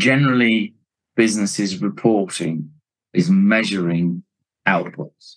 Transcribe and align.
generally 0.00 0.74
businesses 1.14 1.82
reporting 1.82 2.70
is 3.12 3.30
measuring 3.30 4.22
outputs. 4.66 5.36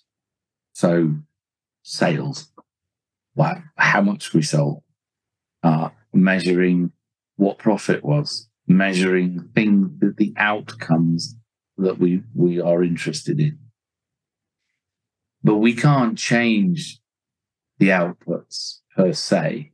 So 0.72 1.14
sales, 1.82 2.50
wow, 3.36 3.62
how 3.76 4.00
much 4.00 4.32
we 4.32 4.42
sold, 4.42 4.82
uh, 5.62 5.90
measuring 6.12 6.92
what 7.36 7.58
profit 7.58 8.02
was, 8.02 8.48
measuring 8.66 9.50
things 9.54 9.90
that 10.00 10.16
the 10.16 10.32
outcomes 10.38 11.36
that 11.76 11.98
we, 11.98 12.22
we 12.34 12.60
are 12.60 12.82
interested 12.82 13.38
in. 13.38 13.58
But 15.42 15.56
we 15.56 15.74
can't 15.74 16.16
change 16.16 17.00
the 17.78 17.88
outputs 17.88 18.78
per 18.96 19.12
se 19.12 19.72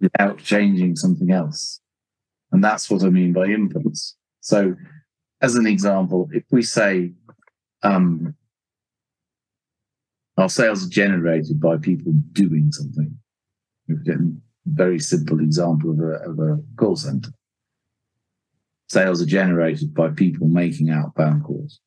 without 0.00 0.38
changing 0.38 0.96
something 0.96 1.30
else. 1.30 1.81
And 2.52 2.62
that's 2.62 2.90
what 2.90 3.02
I 3.02 3.08
mean 3.08 3.32
by 3.32 3.48
inputs. 3.48 4.14
So, 4.40 4.74
as 5.40 5.54
an 5.54 5.66
example, 5.66 6.28
if 6.32 6.44
we 6.50 6.62
say 6.62 7.12
um, 7.82 8.34
our 10.36 10.48
sales 10.48 10.86
are 10.86 10.90
generated 10.90 11.60
by 11.60 11.78
people 11.78 12.12
doing 12.32 12.70
something, 12.70 13.16
very 14.66 14.98
simple 14.98 15.40
example 15.40 15.90
of 15.90 15.98
a, 15.98 16.30
of 16.30 16.38
a 16.38 16.58
call 16.76 16.96
center. 16.96 17.30
Sales 18.88 19.22
are 19.22 19.26
generated 19.26 19.94
by 19.94 20.10
people 20.10 20.46
making 20.46 20.90
outbound 20.90 21.44
calls. 21.44 21.80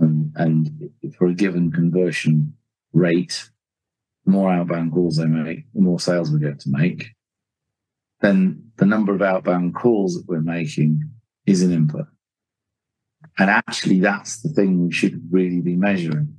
And, 0.00 0.32
and 0.36 0.90
for 1.16 1.28
a 1.28 1.34
given 1.34 1.72
conversion 1.72 2.54
rate, 2.92 3.48
the 4.24 4.32
more 4.32 4.52
outbound 4.52 4.92
calls 4.92 5.16
they 5.16 5.26
make, 5.26 5.64
the 5.72 5.80
more 5.80 6.00
sales 6.00 6.30
we 6.30 6.40
get 6.40 6.60
to 6.60 6.70
make 6.70 7.14
then 8.20 8.67
the 8.78 8.86
number 8.86 9.12
of 9.12 9.20
outbound 9.20 9.74
calls 9.74 10.14
that 10.14 10.28
we're 10.28 10.40
making 10.40 11.02
is 11.46 11.62
an 11.62 11.72
input. 11.72 12.06
And 13.36 13.50
actually, 13.50 13.98
that's 13.98 14.40
the 14.40 14.48
thing 14.48 14.86
we 14.86 14.92
should 14.92 15.20
really 15.30 15.60
be 15.60 15.74
measuring 15.74 16.36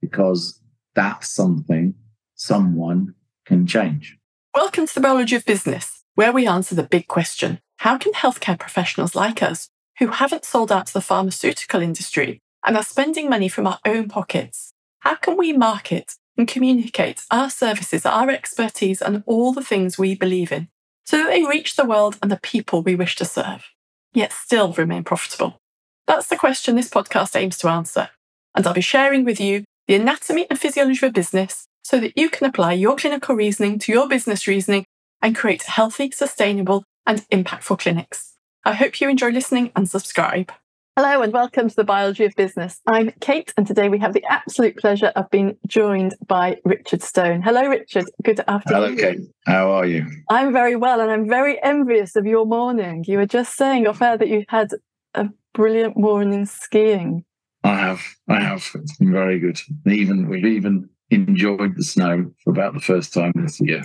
because 0.00 0.60
that's 0.94 1.28
something 1.28 1.94
someone 2.34 3.14
can 3.46 3.66
change. 3.66 4.18
Welcome 4.54 4.88
to 4.88 4.94
the 4.94 5.00
Biology 5.00 5.36
of 5.36 5.44
Business, 5.44 6.04
where 6.16 6.32
we 6.32 6.46
answer 6.46 6.74
the 6.74 6.82
big 6.82 7.06
question 7.06 7.60
How 7.78 7.98
can 7.98 8.12
healthcare 8.12 8.58
professionals 8.58 9.14
like 9.14 9.40
us, 9.40 9.70
who 10.00 10.08
haven't 10.08 10.44
sold 10.44 10.72
out 10.72 10.88
to 10.88 10.92
the 10.92 11.00
pharmaceutical 11.00 11.80
industry 11.80 12.40
and 12.66 12.76
are 12.76 12.82
spending 12.82 13.30
money 13.30 13.48
from 13.48 13.68
our 13.68 13.78
own 13.84 14.08
pockets, 14.08 14.72
how 15.00 15.14
can 15.14 15.36
we 15.36 15.52
market 15.52 16.14
and 16.36 16.48
communicate 16.48 17.22
our 17.30 17.48
services, 17.48 18.04
our 18.04 18.28
expertise, 18.28 19.00
and 19.00 19.22
all 19.26 19.52
the 19.52 19.62
things 19.62 19.96
we 19.96 20.16
believe 20.16 20.50
in 20.50 20.68
so 21.04 21.18
that 21.18 21.28
they 21.28 21.44
reach 21.44 21.76
the 21.76 21.84
world 21.84 22.18
and 22.22 22.30
the 22.30 22.40
people 22.42 22.82
we 22.82 22.94
wish 22.94 23.16
to 23.16 23.24
serve, 23.24 23.70
yet 24.12 24.32
still 24.32 24.72
remain 24.72 25.04
profitable? 25.04 25.58
That's 26.06 26.28
the 26.28 26.36
question 26.36 26.76
this 26.76 26.90
podcast 26.90 27.36
aims 27.36 27.58
to 27.58 27.68
answer. 27.68 28.10
And 28.54 28.66
I'll 28.66 28.74
be 28.74 28.80
sharing 28.80 29.24
with 29.24 29.40
you 29.40 29.64
the 29.86 29.94
anatomy 29.94 30.46
and 30.48 30.58
physiology 30.58 31.06
of 31.06 31.12
business 31.12 31.66
so 31.82 32.00
that 32.00 32.16
you 32.16 32.30
can 32.30 32.46
apply 32.46 32.72
your 32.72 32.96
clinical 32.96 33.34
reasoning 33.34 33.78
to 33.80 33.92
your 33.92 34.08
business 34.08 34.46
reasoning 34.46 34.84
and 35.20 35.36
create 35.36 35.62
healthy, 35.62 36.10
sustainable, 36.10 36.84
and 37.06 37.28
impactful 37.30 37.78
clinics. 37.78 38.34
I 38.64 38.74
hope 38.74 39.00
you 39.00 39.08
enjoy 39.08 39.30
listening 39.30 39.72
and 39.76 39.88
subscribe. 39.88 40.52
Hello 40.96 41.22
and 41.22 41.32
welcome 41.32 41.68
to 41.68 41.74
the 41.74 41.82
Biology 41.82 42.24
of 42.24 42.36
Business. 42.36 42.80
I'm 42.86 43.10
Kate, 43.20 43.52
and 43.56 43.66
today 43.66 43.88
we 43.88 43.98
have 43.98 44.12
the 44.12 44.24
absolute 44.26 44.76
pleasure 44.76 45.10
of 45.16 45.28
being 45.28 45.56
joined 45.66 46.14
by 46.28 46.58
Richard 46.64 47.02
Stone. 47.02 47.42
Hello, 47.42 47.66
Richard. 47.66 48.04
Good 48.22 48.38
afternoon. 48.46 48.96
Hello, 48.96 48.96
Kate. 48.96 49.18
How 49.44 49.72
are 49.72 49.86
you? 49.86 50.06
I'm 50.30 50.52
very 50.52 50.76
well, 50.76 51.00
and 51.00 51.10
I'm 51.10 51.28
very 51.28 51.60
envious 51.64 52.14
of 52.14 52.26
your 52.26 52.46
morning. 52.46 53.04
You 53.08 53.18
were 53.18 53.26
just 53.26 53.56
saying 53.56 53.88
off 53.88 54.02
air 54.02 54.16
that 54.16 54.28
you 54.28 54.44
had 54.48 54.70
a 55.14 55.30
brilliant 55.52 55.96
morning 55.96 56.46
skiing. 56.46 57.24
I 57.64 57.74
have. 57.74 58.00
I 58.28 58.38
have. 58.38 58.64
It's 58.76 58.96
been 58.96 59.10
very 59.10 59.40
good. 59.40 59.58
Even 59.88 60.28
we've 60.28 60.46
even 60.46 60.88
enjoyed 61.10 61.74
the 61.76 61.82
snow 61.82 62.30
for 62.44 62.50
about 62.52 62.72
the 62.72 62.78
first 62.80 63.12
time 63.12 63.32
this 63.34 63.60
year. 63.60 63.82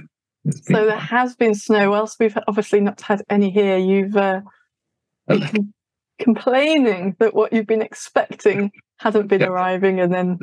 So 0.61 0.85
there 0.85 0.95
has 0.95 1.35
been 1.35 1.55
snow. 1.55 1.89
Whilst 1.89 2.19
we've 2.19 2.37
obviously 2.47 2.81
not 2.81 3.01
had 3.01 3.23
any 3.31 3.49
here, 3.49 3.79
you've. 3.79 4.15
Uh, 4.15 4.41
complaining 6.19 7.15
that 7.19 7.33
what 7.33 7.53
you've 7.53 7.67
been 7.67 7.81
expecting 7.81 8.71
hasn't 8.97 9.27
been 9.27 9.43
arriving 9.43 9.99
and 9.99 10.13
then 10.13 10.39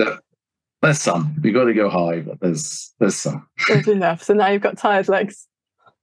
there's 0.82 1.00
some. 1.00 1.36
You've 1.42 1.54
got 1.54 1.64
to 1.64 1.74
go 1.74 1.88
high 1.88 2.20
but 2.20 2.40
there's 2.40 2.92
there's 2.98 3.16
some. 3.16 3.46
there's 3.68 3.88
enough. 3.88 4.22
So 4.22 4.34
now 4.34 4.48
you've 4.48 4.62
got 4.62 4.78
tired 4.78 5.08
legs. 5.08 5.46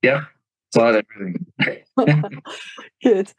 Yeah. 0.02 0.26
Tired 0.74 1.06
everything. 1.16 1.46
Good. 3.04 3.32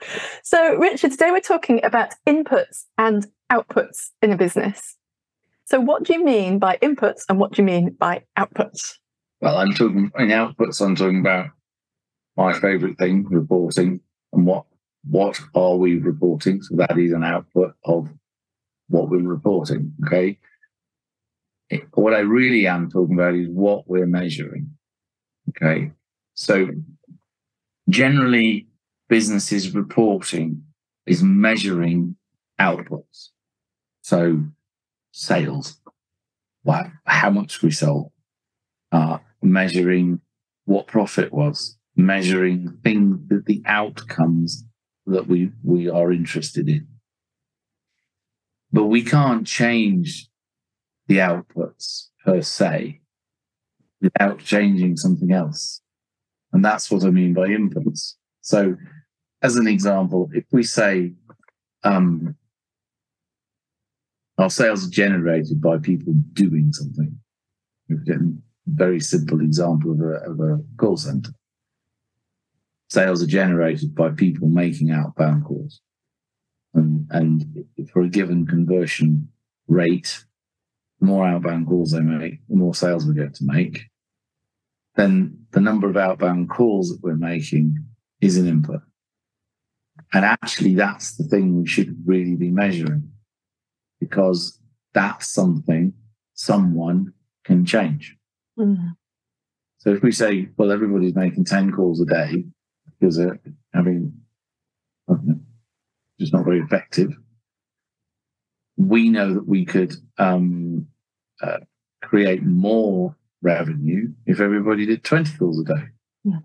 So 0.43 0.77
richard 0.77 1.12
today 1.12 1.31
we're 1.31 1.41
talking 1.41 1.84
about 1.84 2.15
inputs 2.27 2.84
and 2.99 3.27
outputs 3.50 4.11
in 4.23 4.33
a 4.33 4.37
business. 4.37 4.97
So 5.67 5.81
what 5.81 6.05
do 6.05 6.12
you 6.12 6.25
mean 6.25 6.59
by 6.59 6.77
inputs 6.83 7.23
and 7.28 7.39
what 7.39 7.53
do 7.53 7.62
you 7.62 7.67
mean 7.67 7.97
by 7.99 8.25
outputs? 8.39 8.99
Well 9.41 9.59
i'm 9.59 9.73
talking 9.73 10.11
in 10.19 10.28
outputs 10.28 10.81
i'm 10.81 10.97
talking 10.97 11.21
about 11.21 11.49
my 12.37 12.53
favorite 12.53 12.99
thing 12.99 13.27
reporting 13.28 14.00
and 14.33 14.47
what 14.47 14.65
what 15.09 15.41
are 15.54 15.76
we 15.76 15.98
reporting? 15.98 16.62
So 16.62 16.76
that 16.76 16.98
is 16.98 17.12
an 17.12 17.25
output 17.25 17.75
of 17.84 18.09
what 18.88 19.09
we're 19.09 19.22
reporting. 19.22 19.92
Okay. 20.06 20.38
What 21.94 22.15
I 22.15 22.20
really 22.20 22.66
am 22.66 22.91
talking 22.91 23.14
about 23.14 23.34
is 23.34 23.48
what 23.48 23.88
we're 23.88 24.06
measuring. 24.06 24.70
Okay. 25.50 25.91
So 26.34 26.69
generally, 27.88 28.69
businesses 29.09 29.75
reporting 29.75 30.62
is 31.06 31.22
measuring 31.22 32.16
outputs. 32.60 33.28
So 34.03 34.41
sales, 35.12 35.81
wow, 36.64 36.91
how 37.06 37.31
much 37.31 37.62
we 37.62 37.70
sold, 37.70 38.10
uh, 38.93 39.19
measuring 39.43 40.20
what 40.64 40.87
profit 40.87 41.32
was, 41.32 41.76
measuring 41.97 42.78
things 42.82 43.19
that 43.28 43.44
the 43.47 43.62
outcomes 43.66 44.64
that 45.06 45.26
we, 45.26 45.50
we 45.62 45.88
are 45.88 46.12
interested 46.12 46.69
in. 46.69 46.87
But 48.72 48.87
we 48.87 49.03
can't 49.03 49.47
change 49.47 50.28
the 51.06 51.19
outputs 51.19 52.09
per 52.25 52.42
se 52.42 53.00
without 54.00 54.38
changing 54.38 54.97
something 54.97 55.32
else. 55.32 55.81
And 56.53 56.64
that's 56.64 56.91
what 56.91 57.04
I 57.04 57.10
mean 57.10 57.34
by 57.34 57.48
inputs. 57.48 58.14
So, 58.41 58.76
as 59.43 59.56
an 59.56 59.66
example, 59.66 60.31
if 60.32 60.44
we 60.53 60.62
say 60.62 61.12
um, 61.82 62.34
our 64.38 64.50
sales 64.50 64.87
are 64.87 64.91
generated 64.91 65.60
by 65.60 65.78
people 65.78 66.14
doing 66.32 66.72
something, 66.72 67.19
a 67.91 68.14
very 68.66 69.00
simple 69.00 69.41
example 69.41 69.93
of 69.93 70.00
a, 70.00 70.31
of 70.31 70.41
a 70.41 70.62
call 70.78 70.97
center 70.97 71.31
sales 72.89 73.22
are 73.22 73.27
generated 73.27 73.95
by 73.95 74.11
people 74.11 74.49
making 74.49 74.91
outbound 74.91 75.45
calls. 75.45 75.81
And, 76.75 77.06
and 77.11 77.65
for 77.93 78.03
a 78.03 78.09
given 78.09 78.47
conversion 78.47 79.28
rate, 79.69 80.25
the 81.00 81.06
more 81.06 81.27
outbound 81.27 81.69
calls 81.69 81.93
they 81.93 82.00
make, 82.00 82.41
the 82.49 82.56
more 82.56 82.75
sales 82.75 83.06
we 83.06 83.15
get 83.15 83.34
to 83.34 83.44
make. 83.44 83.84
Then 84.97 85.47
the 85.53 85.61
number 85.61 85.89
of 85.89 85.97
outbound 85.97 86.50
calls 86.50 86.89
that 86.91 87.03
we're 87.03 87.17
making 87.17 87.77
is 88.21 88.37
an 88.37 88.49
input. 88.49 88.81
And 90.12 90.25
actually, 90.25 90.75
that's 90.75 91.17
the 91.17 91.25
thing 91.25 91.61
we 91.61 91.67
should 91.67 91.97
really 92.05 92.37
be 92.37 92.50
measuring 92.50 93.11
because 94.00 94.61
that's 94.93 95.28
something 95.28 95.93
someone 96.34 97.12
can 97.44 97.65
change. 97.65 98.17
Mm. 98.59 98.97
So 99.78 99.91
if 99.91 100.03
we 100.03 100.12
say, 100.12 100.49
well, 100.56 100.73
everybody's 100.73 101.15
making 101.15 101.44
10 101.44 101.73
calls 101.73 102.00
a 102.00 102.06
day, 102.06 102.44
because 103.04 103.16
they're 103.19 103.38
having 103.75 104.15
know, 105.09 105.41
just 106.19 106.32
not 106.32 106.44
very 106.44 106.61
effective. 106.61 107.12
We 108.79 109.11
know 109.11 109.34
that 109.34 109.46
we 109.46 109.67
could 109.67 109.94
um, 110.17 110.87
uh, 111.43 111.58
create 112.02 112.43
more 112.43 113.14
revenue 113.43 114.08
if 114.25 114.40
everybody 114.40 114.87
did 114.87 115.05
20 115.05 115.37
calls 115.37 115.61
a 115.61 115.64
day. 115.64 115.82
Yeah. 116.25 116.38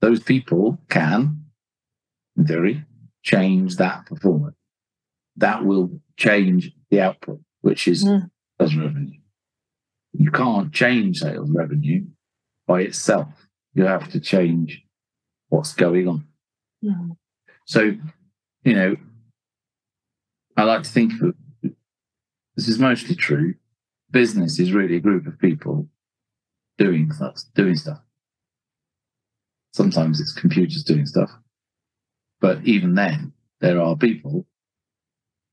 Those 0.00 0.22
people 0.22 0.78
can, 0.88 1.46
in 2.36 2.46
theory, 2.46 2.84
change 3.24 3.76
that 3.76 4.06
performance. 4.06 4.56
That 5.36 5.64
will 5.64 6.00
change 6.16 6.70
the 6.90 7.00
output, 7.00 7.40
which 7.62 7.88
is 7.88 8.04
yeah. 8.04 8.20
sales 8.60 8.76
revenue. 8.76 9.18
You 10.12 10.30
can't 10.30 10.72
change 10.72 11.18
sales 11.18 11.50
revenue 11.50 12.04
by 12.68 12.82
itself. 12.82 13.28
You 13.74 13.84
have 13.84 14.08
to 14.10 14.20
change 14.20 14.84
what's 15.50 15.74
going 15.74 16.08
on. 16.08 16.26
So, 17.66 17.92
you 18.64 18.74
know, 18.74 18.96
I 20.56 20.64
like 20.64 20.82
to 20.84 20.90
think 20.90 21.12
of 21.22 21.34
this 22.56 22.68
is 22.68 22.78
mostly 22.78 23.14
true. 23.14 23.54
Business 24.10 24.58
is 24.58 24.72
really 24.72 24.96
a 24.96 25.00
group 25.00 25.26
of 25.26 25.38
people 25.38 25.88
doing 26.78 27.12
stuff, 27.12 27.42
doing 27.54 27.76
stuff. 27.76 28.00
Sometimes 29.72 30.20
it's 30.20 30.32
computers 30.32 30.82
doing 30.82 31.06
stuff. 31.06 31.30
But 32.40 32.64
even 32.64 32.94
then, 32.94 33.32
there 33.60 33.80
are 33.80 33.96
people 33.96 34.46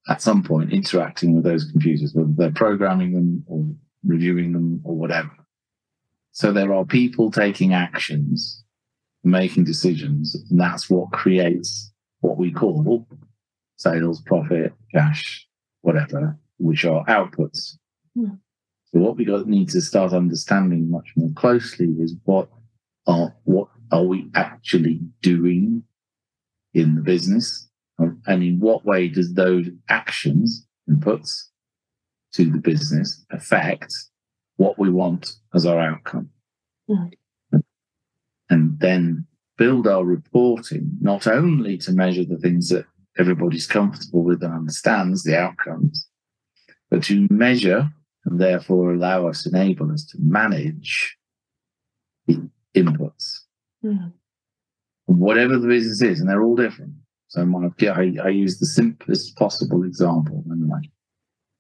at 0.10 0.22
some 0.22 0.42
point 0.42 0.72
interacting 0.72 1.36
with 1.36 1.44
those 1.44 1.70
computers, 1.70 2.14
whether 2.14 2.32
they're 2.36 2.52
programming 2.52 3.14
them 3.14 3.44
or 3.46 3.66
reviewing 4.06 4.54
them 4.54 4.82
or 4.84 4.96
whatever. 4.96 5.32
So 6.32 6.52
there 6.52 6.74
are 6.74 6.86
people 6.86 7.30
taking 7.30 7.74
actions, 7.74 8.64
making 9.28 9.66
decisions, 9.66 10.36
and 10.50 10.60
that's 10.60 10.90
what 10.90 11.12
creates 11.12 11.92
what 12.22 12.38
we 12.38 12.52
call 12.52 13.06
sales, 13.78 14.22
profit, 14.22 14.74
cash, 14.94 15.48
whatever, 15.82 16.38
which 16.58 16.86
are 16.86 17.06
outputs. 17.06 17.78
Hmm. 18.16 18.36
So 18.86 19.00
what 19.00 19.18
we 19.18 19.26
got 19.26 19.48
need 19.48 19.70
to 19.70 19.82
start 19.82 20.14
understanding 20.14 20.90
much 20.90 21.12
more 21.16 21.30
closely 21.36 21.88
is 22.00 22.16
what 22.24 22.50
are 23.06 23.36
what 23.44 23.68
are 23.92 24.04
we 24.04 24.30
actually 24.36 25.00
doing 25.22 25.84
in 26.74 26.96
the 26.96 27.02
business, 27.02 27.70
and 27.98 28.44
in 28.44 28.60
what 28.60 28.86
way 28.86 29.08
does 29.08 29.34
those 29.34 29.68
actions 29.90 30.66
inputs 30.90 31.44
to 32.34 32.50
the 32.50 32.60
business 32.60 33.26
affect 33.32 33.94
what 34.58 34.78
we 34.78 34.90
want 34.90 35.34
as 35.54 35.66
our 35.66 35.80
outcome. 35.80 36.30
And 38.50 38.80
then 38.80 39.26
build 39.58 39.88
our 39.88 40.06
reporting 40.06 40.92
not 41.02 41.28
only 41.28 41.78
to 41.80 41.92
measure 41.92 42.24
the 42.24 42.38
things 42.38 42.70
that 42.70 42.86
everybody's 43.18 43.68
comfortable 43.68 44.24
with 44.24 44.44
and 44.44 44.54
understands 44.54 45.24
the 45.24 45.38
outcomes, 45.38 46.08
but 46.90 47.04
to 47.04 47.28
measure 47.30 47.90
and 48.26 48.40
therefore 48.40 48.94
allow 48.94 49.28
us, 49.28 49.46
enable 49.46 49.92
us 49.92 50.06
to 50.06 50.18
manage 50.22 51.18
the 52.28 52.50
inputs, 52.76 53.40
Mm. 53.86 54.12
whatever 55.06 55.58
the 55.58 55.68
business 55.68 56.02
is, 56.02 56.20
and 56.20 56.30
they're 56.30 56.44
all 56.44 56.56
different. 56.56 56.94
So 57.28 57.46
my, 57.46 57.70
I, 57.82 58.16
I 58.24 58.30
use 58.30 58.60
the 58.60 58.66
simplest 58.66 59.36
possible 59.38 59.84
example, 59.84 60.44
and 60.50 60.68
like, 60.68 60.90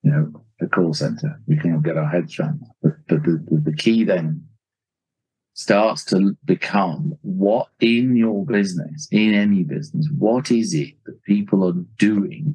you 0.03 0.11
know, 0.11 0.43
a 0.61 0.67
call 0.67 0.93
center, 0.93 1.39
we 1.47 1.57
can 1.57 1.73
all 1.73 1.79
get 1.79 1.97
our 1.97 2.09
heads 2.09 2.39
around 2.39 2.61
that. 2.61 2.71
But, 2.81 2.93
but 3.07 3.23
the, 3.23 3.45
the, 3.49 3.71
the 3.71 3.75
key 3.75 4.03
then 4.03 4.46
starts 5.57 6.05
to 6.05 6.37
become 6.45 7.17
what 7.23 7.67
in 7.79 8.15
your 8.15 8.45
business, 8.45 9.07
in 9.11 9.33
any 9.33 9.63
business, 9.63 10.07
what 10.15 10.51
is 10.51 10.75
it 10.75 10.93
that 11.05 11.21
people 11.23 11.67
are 11.67 11.83
doing 11.97 12.53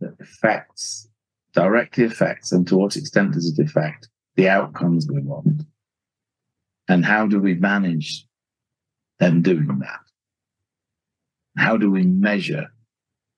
that 0.00 0.14
affects, 0.20 1.08
directly 1.54 2.04
affects, 2.04 2.52
and 2.52 2.66
to 2.66 2.76
what 2.76 2.96
extent 2.96 3.32
does 3.32 3.50
it 3.50 3.62
affect 3.64 4.10
the 4.34 4.46
outcomes 4.46 5.08
we 5.10 5.22
want? 5.22 5.62
And 6.86 7.02
how 7.02 7.26
do 7.26 7.40
we 7.40 7.54
manage 7.54 8.26
them 9.18 9.40
doing 9.40 9.78
that? 9.80 10.00
How 11.56 11.78
do 11.78 11.90
we 11.90 12.04
measure 12.04 12.66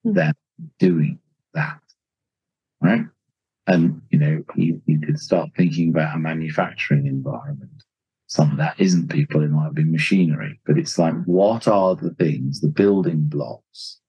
Hmm. 0.03 0.15
them 0.15 0.35
doing 0.81 1.21
that? 1.55 1.81
Right? 2.81 3.07
And, 3.69 4.03
you 4.11 4.19
know, 4.19 4.45
you, 4.57 4.83
you 4.87 5.01
could 5.01 5.21
start 5.21 5.51
thinking 5.57 5.91
about 5.91 6.17
a 6.17 6.19
manufacturing 6.19 7.07
environment 7.07 7.85
some 8.29 8.51
of 8.51 8.59
that 8.59 8.79
isn't 8.79 9.11
people, 9.11 9.43
it 9.43 9.49
might 9.49 9.73
be 9.73 9.85
machinery, 9.85 10.61
but 10.67 10.79
it's 10.79 10.99
like, 10.99 11.15
what 11.25 11.67
are 11.67 11.97
the 11.97 12.11
things, 12.11 12.61
the 12.61 12.69
building 12.69 13.23
blocks 13.23 14.01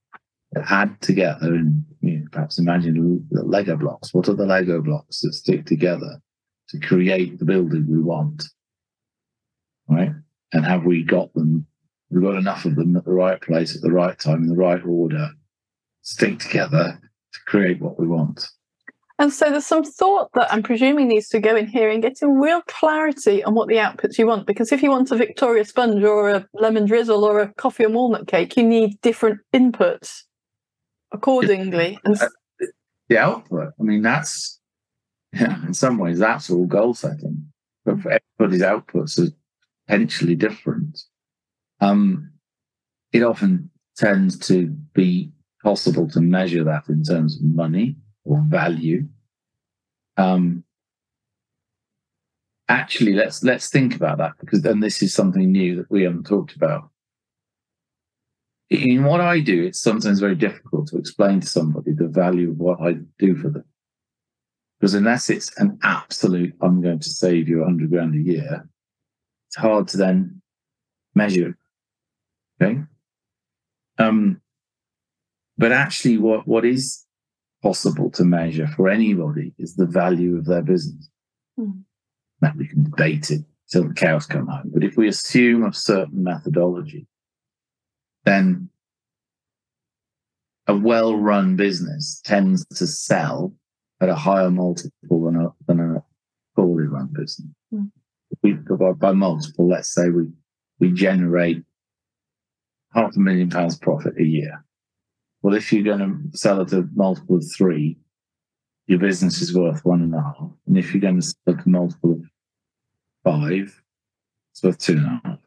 that 0.52 0.66
add 0.70 1.02
together? 1.02 1.56
And 1.56 1.86
you 2.02 2.20
know, 2.20 2.26
perhaps 2.30 2.60
imagine 2.60 3.26
the 3.32 3.44
Lego 3.44 3.78
blocks. 3.78 4.14
What 4.14 4.28
are 4.28 4.34
the 4.34 4.46
Lego 4.46 4.82
blocks 4.82 5.22
that 5.22 5.34
stick 5.34 5.66
together 5.66 6.22
to 6.68 6.80
create 6.82 7.40
the 7.40 7.46
building 7.46 7.88
we 7.90 8.02
want? 8.02 8.44
Right? 9.88 10.12
And 10.52 10.66
have 10.66 10.84
we 10.84 11.04
got 11.04 11.34
them? 11.34 11.66
We've 12.12 12.22
got 12.22 12.36
enough 12.36 12.66
of 12.66 12.76
them 12.76 12.98
at 12.98 13.06
the 13.06 13.14
right 13.14 13.40
place 13.40 13.74
at 13.74 13.82
the 13.82 13.92
right 13.92 14.20
time 14.20 14.44
in 14.44 14.50
the 14.50 14.56
right 14.56 14.84
order, 14.86 15.30
stick 16.02 16.40
together 16.40 17.00
to 17.34 17.40
create 17.48 17.82
what 17.82 17.98
we 17.98 18.06
want. 18.06 18.46
And 19.20 19.34
so 19.34 19.52
there's 19.52 19.66
some 19.66 19.84
thought 19.84 20.30
that 20.34 20.52
I'm 20.52 20.64
presuming 20.64 21.10
needs 21.10 21.28
to 21.30 21.42
go 21.42 21.58
in 21.58 21.68
here 21.68 21.90
and 21.90 22.02
getting 22.02 22.40
real 22.40 22.62
clarity 22.62 23.44
on 23.44 23.54
what 23.54 23.68
the 23.68 23.76
outputs 23.76 24.18
you 24.18 24.26
want. 24.26 24.48
Because 24.48 24.72
if 24.72 24.82
you 24.82 24.90
want 24.90 25.12
a 25.12 25.18
Victoria 25.18 25.66
sponge 25.66 26.02
or 26.06 26.30
a 26.30 26.48
lemon 26.54 26.86
drizzle 26.86 27.26
or 27.26 27.42
a 27.42 27.54
coffee 27.56 27.84
and 27.84 27.94
walnut 27.94 28.28
cake, 28.28 28.56
you 28.56 28.64
need 28.64 29.00
different 29.02 29.42
inputs 29.54 30.22
accordingly. 31.12 32.00
And 32.06 32.16
s- 32.16 32.30
the 33.10 33.18
output. 33.18 33.74
I 33.78 33.84
mean, 33.84 34.02
that's 34.02 34.62
yeah, 35.34 35.66
in 35.66 35.74
some 35.74 35.98
ways 35.98 36.20
that's 36.20 36.50
all 36.50 36.66
goal 36.66 36.94
setting, 36.94 37.46
but 37.84 38.00
for 38.00 38.18
everybody's 38.40 38.64
outputs 38.64 39.20
are 39.20 39.32
potentially 39.86 40.36
different. 40.36 40.98
Um, 41.82 42.32
it 43.12 43.24
often 43.24 43.70
tends 43.98 44.40
to 44.48 44.68
be 44.94 45.34
possible 45.62 46.10
to 46.12 46.22
measure 46.22 46.64
that 46.64 46.88
in 46.88 47.04
terms 47.04 47.36
of 47.36 47.44
money 47.44 47.98
or 48.30 48.42
value. 48.48 49.08
Um, 50.18 50.64
actually, 52.68 53.14
let's 53.14 53.44
let's 53.44 53.70
think 53.70 53.96
about 53.96 54.20
that 54.20 54.34
because 54.40 54.62
then 54.62 54.80
this 54.80 55.02
is 55.02 55.14
something 55.14 55.52
new 55.52 55.76
that 55.78 55.92
we 55.92 56.04
haven't 56.04 56.28
talked 56.28 56.56
about 56.56 56.90
in 58.70 59.04
what 59.04 59.20
I 59.20 59.40
do, 59.40 59.64
it's 59.64 59.82
sometimes 59.82 60.20
very 60.20 60.36
difficult 60.36 60.88
to 60.88 60.98
explain 60.98 61.40
to 61.40 61.48
somebody 61.48 61.92
the 61.92 62.08
value 62.08 62.52
of 62.52 62.58
what 62.58 62.80
I 62.82 62.98
do 63.18 63.36
for 63.36 63.50
them. 63.50 63.66
Because 64.80 64.94
unless 64.94 65.30
it's 65.30 65.52
an 65.60 65.80
absolute, 65.84 66.54
I'm 66.62 66.82
going 66.82 67.00
to 67.00 67.10
save 67.10 67.50
you 67.50 67.62
a 67.62 67.66
hundred 67.66 67.90
grand 67.90 68.16
a 68.16 68.20
year, 68.20 68.70
it's 69.48 69.58
hard 69.58 69.88
to 69.90 69.98
then 69.98 70.42
measure. 71.16 71.58
Okay. 72.62 72.82
Um, 73.98 74.40
but 75.58 75.72
actually 75.72 76.18
what, 76.18 76.48
what 76.48 76.64
is 76.64 77.06
possible 77.62 78.10
to 78.12 78.24
measure 78.24 78.68
for 78.68 78.90
anybody 78.90 79.54
is 79.58 79.76
the 79.76 79.86
value 79.86 80.38
of 80.38 80.46
their 80.46 80.62
business. 80.62 81.10
Hmm. 81.58 81.82
Now 82.42 82.54
we 82.58 82.68
can 82.68 82.84
debate 82.84 83.32
it 83.32 83.42
till 83.70 83.88
the 83.88 83.94
cows 83.94 84.26
come 84.26 84.48
home. 84.48 84.72
But 84.74 84.84
if 84.84 84.98
we 84.98 85.08
assume 85.08 85.66
a 85.66 85.74
certain 85.74 86.24
methodology, 86.24 87.08
then 88.26 88.70
a 90.68 90.76
well-run 90.76 91.56
business 91.56 92.22
tends 92.24 92.66
to 92.76 92.88
sell 92.88 93.54
at 94.02 94.10
a 94.10 94.16
higher 94.16 94.52
multiple 94.52 95.26
than 95.26 95.36
a 95.36 95.50
than 95.68 95.80
a 95.80 96.04
poorly 96.56 96.86
run 96.86 97.10
business. 97.12 97.52
Mm. 97.74 97.92
If 98.32 98.40
we 98.44 98.54
by, 98.54 98.92
by 98.94 99.12
multiple, 99.12 99.68
let's 99.68 99.94
say 99.94 100.10
we 100.10 100.28
we 100.80 100.92
generate 100.92 101.64
half 102.94 103.16
a 103.16 103.20
million 103.20 103.50
pounds 103.50 103.78
profit 103.78 104.14
a 104.20 104.24
year. 104.24 104.64
Well, 105.42 105.56
if 105.56 105.72
you're 105.72 105.84
going 105.84 106.00
to 106.32 106.38
sell 106.38 106.62
at 106.62 106.74
a 106.74 106.88
multiple 106.94 107.38
of 107.38 107.46
three, 107.56 107.98
your 108.88 109.00
business 109.00 109.42
is 109.42 109.56
worth 109.56 109.86
one 109.86 110.02
and 110.02 110.14
a 110.14 110.22
half. 110.22 110.52
And 110.68 110.78
if 110.78 110.94
you're 110.94 111.02
going 111.02 111.22
to 111.22 111.26
sell 111.26 111.56
at 111.56 111.66
a 111.66 111.70
multiple 111.70 112.14
of 112.14 112.24
five, 113.24 113.82
it's 114.52 114.64
worth 114.64 114.78
two 114.78 114.98
and 114.98 115.06
a 115.06 115.22
half. 115.24 115.40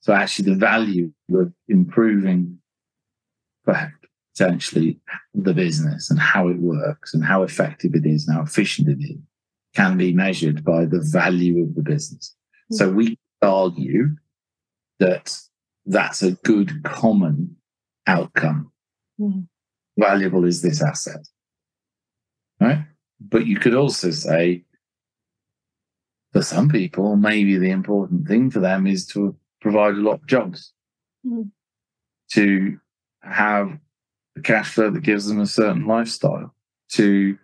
So 0.00 0.12
actually, 0.12 0.52
the 0.52 0.58
value 0.58 1.12
of 1.32 1.52
improving 1.68 2.58
potentially 4.34 4.98
the 5.34 5.54
business 5.54 6.10
and 6.10 6.18
how 6.18 6.48
it 6.48 6.58
works 6.58 7.14
and 7.14 7.24
how 7.24 7.42
effective 7.42 7.94
it 7.94 8.06
is 8.06 8.26
and 8.26 8.36
how 8.36 8.42
efficient 8.42 8.88
it 8.88 9.02
is 9.02 9.18
can 9.74 9.96
be 9.96 10.12
measured 10.12 10.64
by 10.64 10.84
the 10.84 11.00
value 11.00 11.62
of 11.62 11.74
the 11.74 11.82
business. 11.82 12.34
Hmm. 12.70 12.74
So 12.76 12.90
we 12.90 13.18
argue 13.42 14.16
that 14.98 15.38
that's 15.86 16.22
a 16.22 16.32
good 16.32 16.82
common 16.84 17.56
outcome. 18.06 18.72
Mm. 19.20 19.46
Valuable 19.98 20.44
is 20.44 20.62
this 20.62 20.82
asset, 20.82 21.26
right? 22.60 22.84
But 23.20 23.46
you 23.46 23.58
could 23.58 23.74
also 23.74 24.10
say, 24.10 24.64
for 26.32 26.42
some 26.42 26.68
people, 26.68 27.16
maybe 27.16 27.58
the 27.58 27.70
important 27.70 28.26
thing 28.26 28.50
for 28.50 28.60
them 28.60 28.86
is 28.86 29.06
to 29.08 29.36
provide 29.60 29.94
a 29.94 29.98
lot 29.98 30.14
of 30.14 30.26
jobs, 30.26 30.72
Mm. 31.26 31.50
to 32.32 32.78
have 33.22 33.78
a 34.36 34.40
cash 34.40 34.72
flow 34.72 34.90
that 34.90 35.02
gives 35.02 35.26
them 35.26 35.40
a 35.40 35.46
certain 35.46 35.86
lifestyle, 35.86 36.54
to 36.92 37.36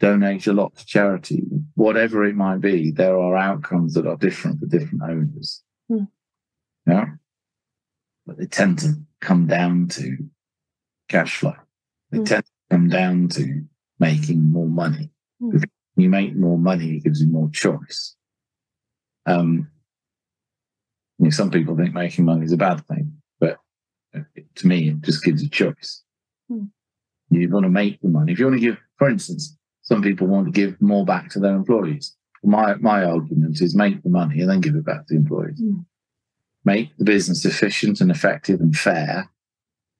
donate 0.00 0.46
a 0.46 0.52
lot 0.52 0.74
to 0.74 0.86
charity, 0.86 1.44
whatever 1.74 2.24
it 2.24 2.34
might 2.34 2.60
be. 2.60 2.90
There 2.90 3.16
are 3.16 3.36
outcomes 3.36 3.94
that 3.94 4.06
are 4.06 4.16
different 4.16 4.58
for 4.58 4.66
different 4.66 5.02
owners. 5.02 5.62
Mm. 5.90 6.08
Yeah. 6.86 7.06
But 8.26 8.38
they 8.38 8.46
tend 8.46 8.78
to 8.80 8.94
come 9.20 9.46
down 9.46 9.88
to 9.88 10.16
cash 11.10 11.36
flow. 11.38 11.54
They 12.10 12.18
Mm. 12.18 12.26
tend 12.26 12.44
to 12.44 12.52
come 12.70 12.88
down 12.88 13.28
to 13.36 13.64
making 13.98 14.42
more 14.44 14.68
money. 14.68 15.10
Mm. 15.42 15.62
You 15.96 16.08
make 16.08 16.34
more 16.36 16.58
money, 16.58 16.96
it 16.96 17.04
gives 17.04 17.20
you 17.20 17.28
more 17.28 17.50
choice. 17.50 18.16
Um, 19.26 19.68
you 21.18 21.24
know, 21.24 21.30
some 21.30 21.50
people 21.50 21.76
think 21.76 21.92
making 21.92 22.24
money 22.24 22.44
is 22.44 22.52
a 22.52 22.56
bad 22.56 22.86
thing, 22.86 23.20
but 23.38 23.58
to 24.54 24.66
me, 24.66 24.88
it 24.90 25.00
just 25.02 25.22
gives 25.22 25.42
you 25.42 25.50
choice. 25.50 26.02
Mm. 26.50 26.70
You 27.30 27.48
want 27.50 27.64
to 27.64 27.70
make 27.70 28.00
the 28.00 28.08
money. 28.08 28.32
If 28.32 28.38
you 28.38 28.46
want 28.46 28.56
to 28.56 28.66
give, 28.66 28.78
for 28.96 29.10
instance, 29.10 29.56
some 29.82 30.02
people 30.02 30.26
want 30.26 30.46
to 30.46 30.52
give 30.52 30.80
more 30.80 31.04
back 31.04 31.28
to 31.30 31.38
their 31.40 31.54
employees. 31.54 32.16
My 32.42 32.74
my 32.76 33.04
argument 33.04 33.60
is 33.60 33.76
make 33.76 34.02
the 34.02 34.08
money 34.08 34.40
and 34.40 34.48
then 34.48 34.60
give 34.60 34.74
it 34.74 34.84
back 34.86 35.06
to 35.06 35.14
the 35.14 35.20
employees. 35.20 35.60
Mm. 35.60 35.84
Make 36.64 36.96
the 36.96 37.04
business 37.04 37.44
efficient 37.44 38.00
and 38.00 38.10
effective 38.10 38.60
and 38.60 38.74
fair, 38.76 39.30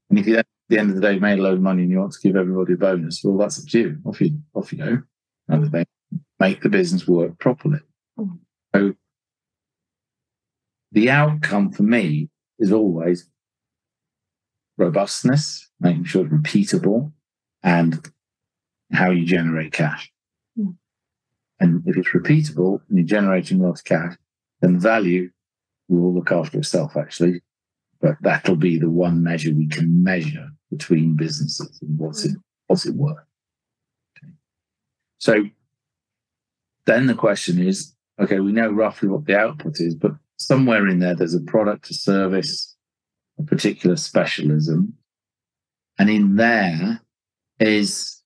And 0.09 0.19
if 0.19 0.27
you 0.27 0.37
at 0.39 0.47
the 0.71 0.79
end 0.79 0.91
of 0.91 0.95
the 0.95 1.03
day 1.03 1.15
you 1.15 1.21
made 1.21 1.39
a 1.39 1.43
load 1.43 1.55
of 1.55 1.63
money 1.63 1.83
and 1.83 1.91
you 1.91 1.99
want 1.99 2.13
to 2.13 2.21
give 2.21 2.37
everybody 2.37 2.75
a 2.75 2.77
bonus, 2.77 3.23
well, 3.25 3.37
that's 3.37 3.61
up 3.61 3.69
to 3.69 3.79
you. 3.79 3.99
Off 4.07 4.21
you 4.21 4.39
off 4.55 4.73
you 4.73 4.79
go. 4.79 5.03
And 5.49 5.71
they 5.71 5.85
make 6.39 6.63
the 6.63 6.69
business 6.69 7.09
work 7.09 7.39
properly. 7.39 7.81
Mm. 8.17 8.39
So 8.75 8.95
the 10.93 11.11
outcome 11.11 11.73
for 11.73 11.83
me 11.83 12.31
is 12.61 12.73
always 12.73 13.29
robustness, 14.79 15.69
making 15.81 16.05
sure 16.05 16.25
it's 16.25 16.33
repeatable, 16.33 17.13
and 17.65 18.09
how 18.93 19.11
you 19.11 19.27
generate 19.27 19.73
cash. 19.73 20.13
Mm. 20.57 20.77
And 21.59 21.83
if 21.85 21.97
it's 21.97 22.11
repeatable 22.11 22.81
and 22.89 22.99
you're 22.99 23.07
generating 23.07 23.59
lots 23.59 23.81
of 23.81 23.87
cash, 23.87 24.15
then 24.61 24.75
the 24.75 24.79
value 24.79 25.31
will 25.89 26.15
look 26.15 26.31
after 26.31 26.59
itself, 26.59 26.97
actually. 26.97 27.43
But 28.01 28.17
that'll 28.23 28.57
be 28.57 28.79
the 28.79 28.91
one 28.91 29.23
measure 29.23 29.53
we 29.53 29.69
can 29.69 30.03
measure 30.03 30.49
between 30.71 31.17
businesses 31.17 31.79
and 31.83 31.99
what's 31.99 32.25
it 32.25 32.37
what's 32.67 32.87
it 32.87 32.95
worth. 32.95 33.19
Okay. 34.17 34.33
So 35.19 35.45
then 36.87 37.07
the 37.07 37.15
question 37.15 37.61
is, 37.61 37.95
okay, 38.21 38.41
we 38.41 38.53
know 38.53 38.71
roughly 38.71 39.09
what 39.09 39.27
the 39.27 39.39
output 39.39 39.81
is, 39.81 39.95
but 39.95 40.13
somewhere 40.37 40.87
in 40.87 41.01
there 41.01 41.15
there's 41.15 41.35
a 41.35 41.41
product, 41.41 41.91
a 41.91 41.95
service, 41.95 42.75
a 43.39 43.43
particular 43.43 43.97
specialism. 43.97 44.95
And 45.99 46.09
in 46.09 46.37
there 46.37 47.01
is 47.59 48.23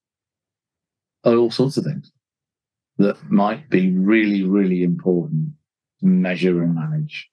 all 1.24 1.50
sorts 1.50 1.76
of 1.76 1.84
things 1.84 2.12
that 2.98 3.16
might 3.30 3.68
be 3.70 3.90
really, 3.90 4.44
really 4.44 4.82
important 4.82 5.48
to 6.00 6.06
measure 6.06 6.62
and 6.62 6.74
manage. 6.74 7.28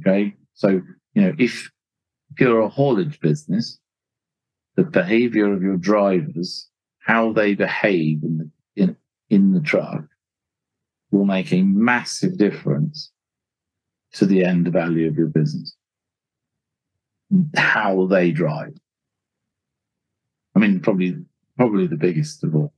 Okay. 0.00 0.34
So, 0.54 0.82
you 1.14 1.22
know, 1.22 1.34
if, 1.38 1.70
you're 2.38 2.60
a 2.62 2.68
haulage 2.68 3.20
business, 3.20 3.78
the 4.76 4.82
behavior 4.82 5.52
of 5.52 5.62
your 5.62 5.76
drivers, 5.76 6.68
how 6.98 7.32
they 7.32 7.54
behave 7.54 8.24
in 8.24 8.38
the, 8.38 8.82
in, 8.82 8.96
in 9.30 9.52
the 9.52 9.60
truck 9.60 10.02
will 11.12 11.24
make 11.24 11.52
a 11.52 11.62
massive 11.62 12.36
difference 12.36 13.12
to 14.14 14.26
the 14.26 14.44
end 14.44 14.66
value 14.68 15.06
of 15.06 15.16
your 15.16 15.28
business. 15.28 15.76
How 17.56 18.06
they 18.06 18.32
drive. 18.32 18.74
I 20.56 20.58
mean, 20.58 20.80
probably, 20.80 21.16
probably 21.56 21.86
the 21.86 21.96
biggest 21.96 22.42
of 22.42 22.54
all 22.54 22.72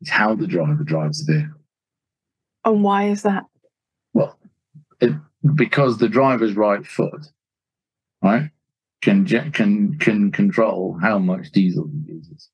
is 0.00 0.10
how 0.10 0.34
the 0.34 0.46
driver 0.46 0.84
drives 0.84 1.24
the 1.24 1.32
vehicle. 1.32 1.60
And 2.64 2.82
why 2.82 3.08
is 3.08 3.22
that? 3.22 3.44
Well, 4.12 4.38
it, 5.00 5.12
because 5.54 5.98
the 5.98 6.08
driver's 6.08 6.54
right 6.54 6.86
foot, 6.86 7.26
right, 8.24 8.50
can 9.02 9.26
can 9.26 9.98
can 9.98 10.32
control 10.32 10.98
how 11.00 11.18
much 11.18 11.52
diesel 11.52 11.88
he 11.92 12.12
uses. 12.12 12.48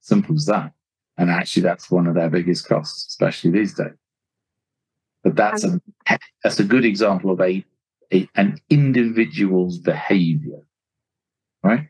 Simple 0.00 0.34
as 0.34 0.46
that. 0.46 0.72
And 1.18 1.30
actually, 1.30 1.62
that's 1.62 1.90
one 1.90 2.06
of 2.06 2.14
their 2.14 2.30
biggest 2.30 2.66
costs, 2.66 3.06
especially 3.08 3.50
these 3.50 3.74
days. 3.74 3.92
But 5.22 5.36
that's 5.36 5.64
a 5.64 5.80
that's 6.42 6.58
a 6.58 6.64
good 6.64 6.84
example 6.84 7.30
of 7.30 7.40
a, 7.40 7.64
a 8.12 8.28
an 8.34 8.58
individual's 8.70 9.78
behavior, 9.78 10.66
right? 11.62 11.88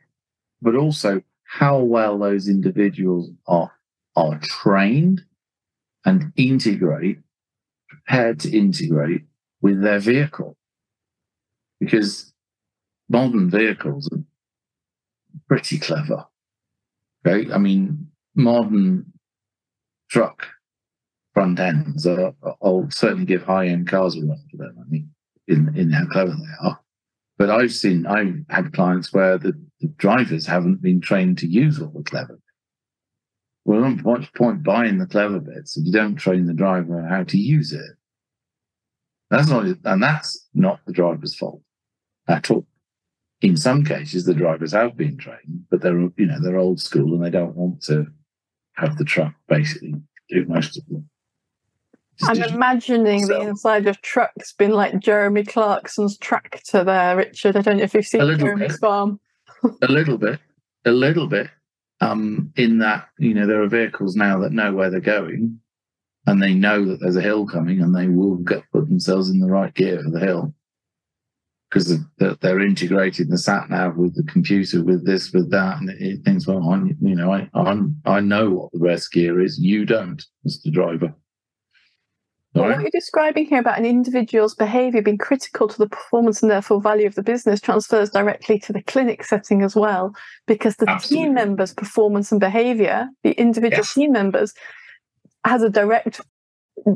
But 0.60 0.74
also 0.74 1.22
how 1.44 1.78
well 1.78 2.18
those 2.18 2.48
individuals 2.48 3.30
are 3.46 3.70
are 4.16 4.38
trained 4.40 5.22
and 6.04 6.32
integrate, 6.36 7.20
prepared 7.88 8.40
to 8.40 8.56
integrate 8.56 9.22
with 9.60 9.80
their 9.82 10.00
vehicle. 10.00 10.56
Because 11.82 12.32
modern 13.08 13.50
vehicles 13.50 14.08
are 14.12 14.22
pretty 15.48 15.78
clever. 15.78 16.24
Okay. 17.26 17.52
I 17.52 17.58
mean, 17.58 18.06
modern 18.36 19.12
truck 20.08 20.46
front 21.34 21.58
ends 21.58 22.06
are, 22.06 22.34
I'll 22.62 22.88
certainly 22.90 23.24
give 23.24 23.42
high 23.42 23.66
end 23.66 23.88
cars 23.88 24.14
a 24.16 24.20
run 24.20 24.38
for 24.48 24.58
their 24.58 24.72
money 24.74 25.06
in, 25.48 25.74
in 25.76 25.90
how 25.90 26.06
clever 26.06 26.30
they 26.30 26.68
are. 26.68 26.78
But 27.36 27.50
I've 27.50 27.72
seen, 27.72 28.06
I've 28.06 28.44
had 28.48 28.72
clients 28.72 29.12
where 29.12 29.36
the, 29.36 29.52
the 29.80 29.88
drivers 29.88 30.46
haven't 30.46 30.82
been 30.82 31.00
trained 31.00 31.38
to 31.38 31.48
use 31.48 31.80
all 31.80 31.88
the 31.88 32.04
clever. 32.04 32.38
Well, 33.64 33.80
not 33.80 34.04
much 34.04 34.32
point 34.34 34.62
buying 34.62 34.98
the 34.98 35.06
clever 35.06 35.40
bits 35.40 35.76
if 35.76 35.84
you 35.84 35.90
don't 35.90 36.14
train 36.14 36.46
the 36.46 36.54
driver 36.54 37.04
how 37.08 37.24
to 37.24 37.38
use 37.38 37.72
it. 37.72 37.96
That's 39.30 39.48
not, 39.48 39.64
and 39.64 40.00
that's 40.00 40.46
not 40.54 40.78
the 40.86 40.92
driver's 40.92 41.34
fault 41.34 41.60
at 42.28 42.50
all. 42.50 42.66
In 43.40 43.56
some 43.56 43.84
cases, 43.84 44.24
the 44.24 44.34
drivers 44.34 44.72
have 44.72 44.96
been 44.96 45.16
trained, 45.16 45.64
but 45.70 45.80
they're, 45.80 45.98
you 45.98 46.26
know, 46.26 46.40
they're 46.40 46.58
old 46.58 46.80
school 46.80 47.14
and 47.14 47.24
they 47.24 47.30
don't 47.30 47.56
want 47.56 47.82
to 47.84 48.06
have 48.74 48.96
the 48.98 49.04
truck 49.04 49.34
basically 49.48 49.94
do 50.28 50.44
most 50.46 50.78
of 50.78 50.86
them. 50.86 51.08
I'm 52.22 52.42
imagining 52.42 53.26
so, 53.26 53.34
the 53.34 53.48
inside 53.48 53.88
of 53.88 54.00
trucks 54.02 54.52
being 54.52 54.70
like 54.70 55.00
Jeremy 55.00 55.44
Clarkson's 55.44 56.18
tractor 56.18 56.84
there, 56.84 57.16
Richard. 57.16 57.56
I 57.56 57.62
don't 57.62 57.78
know 57.78 57.82
if 57.82 57.94
you've 57.94 58.06
seen 58.06 58.20
Jeremy's 58.38 58.72
bit, 58.72 58.80
farm. 58.80 59.18
a 59.82 59.90
little 59.90 60.18
bit, 60.18 60.38
a 60.84 60.92
little 60.92 61.26
bit. 61.26 61.48
Um, 62.00 62.52
in 62.56 62.78
that, 62.78 63.08
you 63.18 63.32
know, 63.32 63.46
there 63.46 63.62
are 63.62 63.68
vehicles 63.68 64.16
now 64.16 64.38
that 64.40 64.52
know 64.52 64.72
where 64.72 64.90
they're 64.90 65.00
going 65.00 65.60
and 66.26 66.42
they 66.42 66.52
know 66.52 66.84
that 66.84 67.00
there's 67.00 67.16
a 67.16 67.22
hill 67.22 67.46
coming 67.46 67.80
and 67.80 67.94
they 67.94 68.08
will 68.08 68.36
get 68.36 68.64
put 68.72 68.88
themselves 68.88 69.30
in 69.30 69.40
the 69.40 69.48
right 69.48 69.72
gear 69.74 70.02
for 70.02 70.10
the 70.10 70.20
hill 70.20 70.52
because 71.72 71.98
they're 72.40 72.60
integrating 72.60 73.28
the 73.28 73.38
sat 73.38 73.70
nav 73.70 73.96
with 73.96 74.14
the 74.14 74.22
computer, 74.24 74.84
with 74.84 75.06
this, 75.06 75.32
with 75.32 75.50
that, 75.50 75.78
and 75.78 75.88
it 75.88 76.22
thinks, 76.22 76.46
well, 76.46 76.58
I'm, 76.58 76.96
you 77.00 77.14
know, 77.14 77.32
I, 77.32 77.48
I'm, 77.54 77.96
I 78.04 78.20
know 78.20 78.50
what 78.50 78.72
the 78.72 78.78
rest 78.78 79.12
gear 79.12 79.40
is. 79.40 79.58
You 79.58 79.86
don't, 79.86 80.22
Mr. 80.46 80.70
Driver. 80.70 81.14
Well, 82.54 82.68
what 82.68 82.82
you're 82.82 82.90
describing 82.90 83.46
here 83.46 83.60
about 83.60 83.78
an 83.78 83.86
individual's 83.86 84.54
behaviour 84.54 85.00
being 85.00 85.16
critical 85.16 85.68
to 85.68 85.78
the 85.78 85.88
performance 85.88 86.42
and 86.42 86.50
therefore 86.50 86.82
value 86.82 87.06
of 87.06 87.14
the 87.14 87.22
business 87.22 87.62
transfers 87.62 88.10
directly 88.10 88.58
to 88.58 88.74
the 88.74 88.82
clinic 88.82 89.24
setting 89.24 89.62
as 89.62 89.74
well, 89.74 90.14
because 90.46 90.76
the 90.76 90.90
Absolutely. 90.90 91.24
team 91.24 91.34
members' 91.34 91.72
performance 91.72 92.30
and 92.30 92.40
behaviour, 92.40 93.08
the 93.22 93.32
individual 93.32 93.78
yes. 93.78 93.94
team 93.94 94.12
members, 94.12 94.52
has 95.46 95.62
a 95.62 95.70
direct 95.70 96.20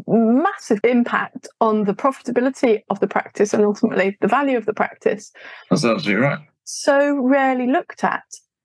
massive 0.06 0.80
impact 0.84 1.48
on 1.60 1.84
the 1.84 1.94
profitability 1.94 2.82
of 2.90 3.00
the 3.00 3.06
practice 3.06 3.52
and 3.52 3.64
ultimately 3.64 4.16
the 4.20 4.28
value 4.28 4.56
of 4.56 4.66
the 4.66 4.74
practice. 4.74 5.32
That's 5.70 5.84
absolutely 5.84 6.22
right. 6.22 6.40
So 6.64 7.16
rarely 7.20 7.66
looked 7.66 8.02
at. 8.04 8.24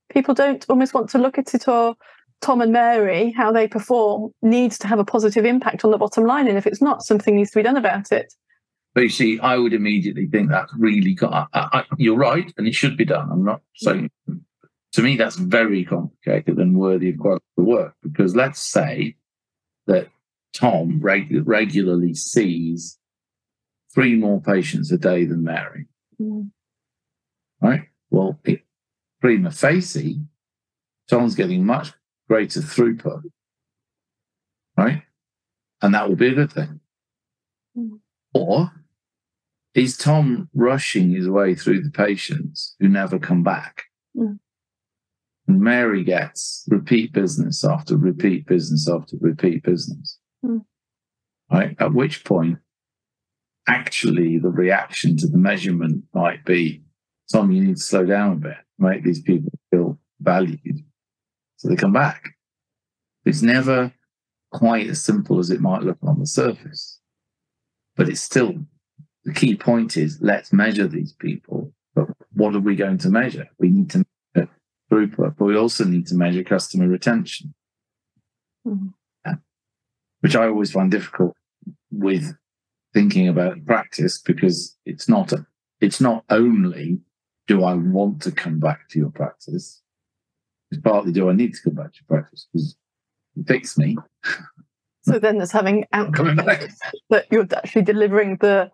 People 0.09 0.33
don't 0.33 0.65
almost 0.69 0.93
want 0.93 1.09
to 1.11 1.17
look 1.17 1.37
at 1.37 1.53
it 1.53 1.67
or 1.67 1.95
Tom 2.41 2.61
and 2.61 2.71
Mary, 2.71 3.31
how 3.37 3.51
they 3.51 3.67
perform, 3.67 4.31
needs 4.41 4.77
to 4.79 4.87
have 4.87 4.99
a 4.99 5.05
positive 5.05 5.45
impact 5.45 5.85
on 5.85 5.91
the 5.91 5.97
bottom 5.97 6.25
line. 6.25 6.47
And 6.47 6.57
if 6.57 6.65
it's 6.65 6.81
not, 6.81 7.03
something 7.03 7.35
needs 7.35 7.51
to 7.51 7.59
be 7.59 7.63
done 7.63 7.77
about 7.77 8.11
it. 8.11 8.33
But 8.93 9.01
you 9.01 9.09
see, 9.09 9.39
I 9.39 9.57
would 9.57 9.73
immediately 9.73 10.27
think 10.27 10.49
that's 10.49 10.73
really, 10.77 11.17
I, 11.21 11.45
I, 11.53 11.83
you're 11.97 12.17
right, 12.17 12.51
and 12.57 12.67
it 12.67 12.73
should 12.73 12.97
be 12.97 13.05
done. 13.05 13.29
I'm 13.31 13.45
not 13.45 13.61
saying, 13.75 14.09
to 14.93 15.01
me, 15.01 15.15
that's 15.15 15.37
very 15.37 15.85
complicated 15.85 16.57
and 16.57 16.75
worthy 16.77 17.11
of 17.11 17.19
quite 17.19 17.39
a 17.57 17.61
work 17.61 17.95
because 18.01 18.35
let's 18.35 18.61
say 18.61 19.15
that 19.87 20.09
Tom 20.53 20.99
reg- 21.01 21.47
regularly 21.47 22.13
sees 22.13 22.97
three 23.93 24.15
more 24.15 24.41
patients 24.41 24.91
a 24.91 24.97
day 24.97 25.25
than 25.25 25.43
Mary. 25.43 25.87
Mm. 26.19 26.51
Right? 27.61 27.83
Well, 28.09 28.39
it, 28.43 28.61
prima 29.19 29.51
facie, 29.51 30.21
Tom's 31.09 31.35
getting 31.35 31.65
much 31.65 31.93
greater 32.27 32.61
throughput. 32.61 33.23
Right? 34.77 35.03
And 35.81 35.93
that 35.93 36.07
will 36.07 36.15
be 36.15 36.29
a 36.29 36.35
good 36.35 36.51
thing. 36.51 36.79
Mm. 37.77 37.99
Or 38.33 38.71
is 39.73 39.97
Tom 39.97 40.49
rushing 40.53 41.11
his 41.11 41.29
way 41.29 41.55
through 41.55 41.81
the 41.83 41.91
patients 41.91 42.75
who 42.79 42.87
never 42.87 43.19
come 43.19 43.43
back? 43.43 43.83
Mm. 44.17 44.39
And 45.47 45.59
Mary 45.59 46.03
gets 46.03 46.65
repeat 46.69 47.13
business 47.13 47.63
after 47.65 47.97
repeat 47.97 48.45
business 48.47 48.89
after 48.89 49.17
repeat 49.19 49.63
business. 49.63 50.17
Mm. 50.45 50.65
Right? 51.51 51.75
At 51.79 51.93
which 51.93 52.23
point, 52.23 52.59
actually, 53.67 54.39
the 54.39 54.49
reaction 54.49 55.17
to 55.17 55.27
the 55.27 55.37
measurement 55.37 56.03
might 56.13 56.45
be 56.45 56.83
Tom, 57.31 57.51
you 57.51 57.63
need 57.63 57.77
to 57.77 57.81
slow 57.81 58.05
down 58.05 58.33
a 58.33 58.35
bit, 58.35 58.57
make 58.77 59.03
these 59.03 59.21
people 59.21 59.51
feel 59.69 59.97
valued. 60.19 60.83
So 61.57 61.69
they 61.69 61.75
come 61.75 61.93
back. 61.93 62.29
It's 63.25 63.41
never 63.41 63.93
quite 64.51 64.87
as 64.87 65.03
simple 65.03 65.39
as 65.39 65.49
it 65.49 65.61
might 65.61 65.83
look 65.83 65.97
on 66.03 66.19
the 66.19 66.25
surface. 66.25 66.99
But 67.95 68.09
it's 68.09 68.21
still 68.21 68.55
the 69.23 69.33
key 69.33 69.55
point 69.55 69.95
is 69.95 70.19
let's 70.21 70.51
measure 70.51 70.87
these 70.87 71.13
people. 71.13 71.71
But 71.93 72.07
what 72.33 72.55
are 72.55 72.59
we 72.59 72.75
going 72.75 72.97
to 72.99 73.09
measure? 73.09 73.47
We 73.59 73.69
need 73.69 73.89
to 73.91 74.03
measure 74.33 74.49
throughput, 74.91 75.37
but 75.37 75.45
we 75.45 75.55
also 75.55 75.85
need 75.85 76.07
to 76.07 76.15
measure 76.15 76.43
customer 76.43 76.87
retention. 76.87 77.53
Mm-hmm 78.67 78.87
which 80.21 80.35
I 80.35 80.47
always 80.47 80.71
find 80.71 80.89
difficult 80.89 81.35
with 81.91 82.35
thinking 82.93 83.27
about 83.27 83.63
practice 83.65 84.19
because 84.19 84.75
it's 84.85 85.07
not 85.09 85.31
a, 85.31 85.45
it's 85.81 86.01
not 86.01 86.23
only 86.29 86.99
do 87.47 87.63
I 87.63 87.73
want 87.73 88.21
to 88.23 88.31
come 88.31 88.59
back 88.59 88.87
to 88.89 88.99
your 88.99 89.09
practice? 89.11 89.81
It's 90.71 90.81
partly 90.81 91.11
do 91.11 91.29
I 91.29 91.33
need 91.33 91.53
to 91.53 91.61
come 91.63 91.73
back 91.75 91.93
to 91.93 91.99
your 92.07 92.19
practice 92.19 92.47
because 92.51 92.75
you 93.35 93.43
fix 93.45 93.77
me. 93.77 93.97
So 95.03 95.17
then 95.19 95.37
there's 95.37 95.51
having 95.51 95.85
back. 95.91 96.69
that 97.09 97.25
you're 97.31 97.47
actually 97.55 97.81
delivering 97.83 98.37
the 98.37 98.71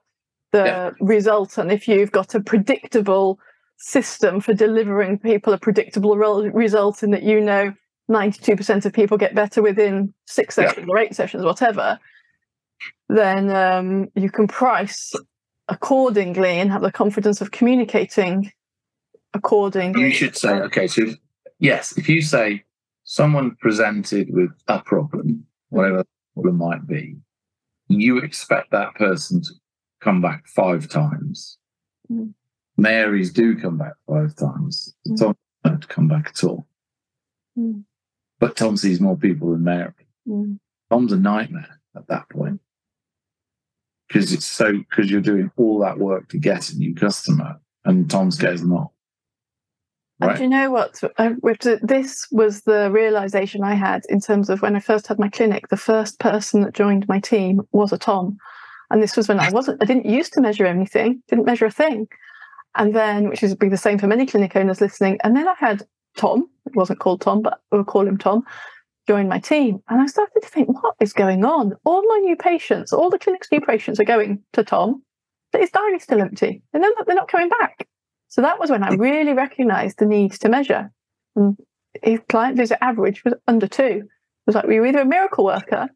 the 0.52 0.64
Yeah. 0.66 0.92
result, 1.02 1.58
and 1.58 1.72
if 1.72 1.88
you've 1.88 2.12
got 2.12 2.34
a 2.36 2.40
predictable 2.42 3.40
system 3.78 4.40
for 4.42 4.54
delivering 4.54 5.20
people 5.20 5.54
a 5.54 5.58
predictable 5.58 6.18
re- 6.18 6.50
result, 6.50 7.04
in 7.04 7.12
that 7.12 7.24
you 7.24 7.40
know 7.42 7.74
92% 8.10 8.86
of 8.86 8.94
people 8.94 9.18
get 9.18 9.36
better 9.36 9.62
within 9.62 10.14
six 10.26 10.58
Yeah. 10.58 10.70
sessions 10.70 10.88
or 10.90 10.98
eight 10.98 11.16
sessions, 11.16 11.44
whatever, 11.44 12.00
then 13.10 13.50
um, 13.50 14.08
you 14.16 14.30
can 14.30 14.48
price 14.48 15.14
accordingly 15.68 16.60
and 16.60 16.72
have 16.72 16.82
the 16.82 16.92
confidence 16.92 17.42
of 17.42 17.52
communicating 17.52 18.52
accordingly. 19.34 20.02
You 20.02 20.12
should 20.12 20.38
say, 20.38 20.54
okay, 20.62 20.88
so 20.88 21.04
if- 21.04 21.18
yes, 21.60 21.98
if 21.98 22.08
you 22.08 22.22
say 22.22 22.64
someone 23.04 23.56
presented 23.60 24.30
with 24.34 24.52
a 24.68 24.80
problem, 24.80 25.46
whatever 25.70 25.98
the 26.00 26.08
problem 26.34 26.58
might 26.58 26.88
be, 26.88 27.18
you 27.90 28.20
expect 28.20 28.72
that 28.72 28.94
person 28.96 29.42
to 29.42 29.50
come 30.02 30.22
back 30.22 30.48
five 30.48 30.88
times. 30.90 31.58
Mm. 32.12 32.34
Marys 32.78 33.34
do 33.34 33.58
come 33.58 33.78
back 33.78 33.94
five 34.08 34.36
times. 34.36 34.94
Mm. 35.08 35.20
Tom 35.20 35.36
don't 35.64 35.88
come 35.90 36.08
back 36.08 36.28
at 36.28 36.44
all. 36.44 36.68
Mm. 37.58 37.84
But 38.40 38.56
Tom 38.56 38.78
sees 38.78 39.00
more 39.02 39.18
people 39.18 39.52
than 39.52 39.64
Mary. 39.64 39.94
Mm. 40.28 40.60
Tom's 40.92 41.12
a 41.12 41.18
nightmare 41.18 41.80
at 41.96 42.08
that 42.08 42.30
point. 42.30 42.62
Because 44.08 44.32
it's 44.32 44.46
so 44.46 44.72
because 44.72 45.12
you're 45.12 45.22
doing 45.22 45.52
all 45.58 45.80
that 45.80 45.98
work 45.98 46.30
to 46.30 46.38
get 46.38 46.70
a 46.70 46.78
new 46.78 46.96
customer 46.96 47.60
and 47.84 48.10
Tom 48.10 48.32
scares 48.32 48.62
them 48.62 48.74
off. 48.74 48.92
And 50.20 50.30
Right. 50.30 50.38
do 50.38 50.44
you 50.44 50.50
know 50.50 50.72
what? 50.72 51.02
With 51.42 51.60
the- 51.60 51.80
this 51.84 52.28
was 52.32 52.62
the 52.62 52.90
realization 52.92 53.64
I 53.64 53.74
had 53.76 54.04
in 54.10 54.20
terms 54.20 54.50
of 54.50 54.62
when 54.62 54.76
I 54.76 54.80
first 54.80 55.08
had 55.08 55.20
my 55.20 55.30
clinic. 55.30 55.68
The 55.68 55.78
first 55.78 56.20
person 56.20 56.62
that 56.62 56.74
joined 56.74 57.08
my 57.08 57.20
team 57.20 57.62
was 57.72 57.92
a 57.92 57.98
Tom, 57.98 58.38
and 58.90 59.04
this 59.04 59.18
was 59.18 59.28
when 59.28 59.40
I 59.40 59.50
wasn't. 59.52 59.82
I 59.82 59.86
didn't 59.86 60.06
used 60.06 60.34
to 60.34 60.42
measure 60.42 60.66
anything. 60.66 61.22
Didn't 61.28 61.46
measure 61.46 61.66
a 61.66 61.72
thing. 61.72 62.08
And 62.76 62.96
then, 62.96 63.30
which 63.30 63.44
is 63.44 63.56
be 63.56 63.70
the 63.70 63.78
same 63.78 63.98
for 63.98 64.08
many 64.08 64.26
clinic 64.26 64.56
owners 64.56 64.82
listening. 64.82 65.20
And 65.24 65.36
then 65.36 65.48
I 65.48 65.56
had 65.58 65.86
Tom. 66.18 66.50
It 66.66 66.76
wasn't 66.76 67.00
called 67.00 67.22
Tom, 67.22 67.42
but 67.42 67.62
we'll 67.72 67.84
call 67.84 68.08
him 68.08 68.18
Tom. 68.18 68.44
Join 69.08 69.30
my 69.30 69.40
team, 69.40 69.80
and 69.88 70.02
I 70.02 70.06
started 70.08 70.42
to 70.42 70.50
think, 70.50 70.84
what 70.84 70.96
is 71.00 71.14
going 71.14 71.46
on? 71.46 71.74
All 71.86 72.06
my 72.06 72.18
new 72.18 72.36
patients, 72.36 72.92
all 72.92 73.10
the 73.10 73.18
clinic's 73.18 73.48
new 73.52 73.62
patients, 73.62 74.02
are 74.02 74.04
going 74.06 74.44
to 74.52 74.66
Tom, 74.66 75.02
but 75.54 75.62
his 75.62 75.70
diary's 75.70 76.04
still 76.04 76.20
empty, 76.20 76.62
and 76.74 76.84
then 76.84 76.92
they're 77.06 77.16
not 77.16 77.30
coming 77.30 77.48
back. 77.48 77.88
So 78.28 78.42
that 78.42 78.60
was 78.60 78.70
when 78.70 78.84
I 78.84 78.94
really 78.96 79.32
recognized 79.32 80.00
the 80.00 80.06
need 80.06 80.34
to 80.34 80.50
measure. 80.50 80.92
And 81.38 81.58
his 82.04 82.20
client 82.28 82.58
visit 82.58 82.84
average 82.84 83.24
was 83.24 83.34
under 83.48 83.68
two. 83.68 84.04
It 84.04 84.46
was 84.46 84.56
like, 84.56 84.66
well, 84.66 84.74
you're 84.74 84.86
either 84.86 85.00
a 85.00 85.06
miracle 85.06 85.46
worker 85.46 85.88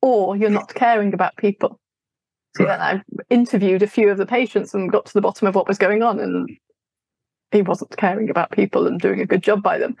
or 0.00 0.36
you're 0.36 0.48
not 0.48 0.74
caring 0.74 1.12
about 1.12 1.36
people. 1.36 1.78
So 2.56 2.64
then 2.64 2.80
I 2.80 3.02
interviewed 3.28 3.82
a 3.82 3.86
few 3.86 4.08
of 4.08 4.16
the 4.16 4.24
patients 4.24 4.72
and 4.72 4.90
got 4.90 5.04
to 5.06 5.12
the 5.12 5.20
bottom 5.20 5.46
of 5.46 5.54
what 5.54 5.68
was 5.68 5.76
going 5.76 6.02
on. 6.02 6.18
And 6.18 6.48
he 7.52 7.62
wasn't 7.62 7.96
caring 7.96 8.30
about 8.30 8.50
people 8.50 8.86
and 8.86 9.00
doing 9.00 9.20
a 9.20 9.26
good 9.26 9.42
job 9.42 9.62
by 9.62 9.78
them. 9.78 9.96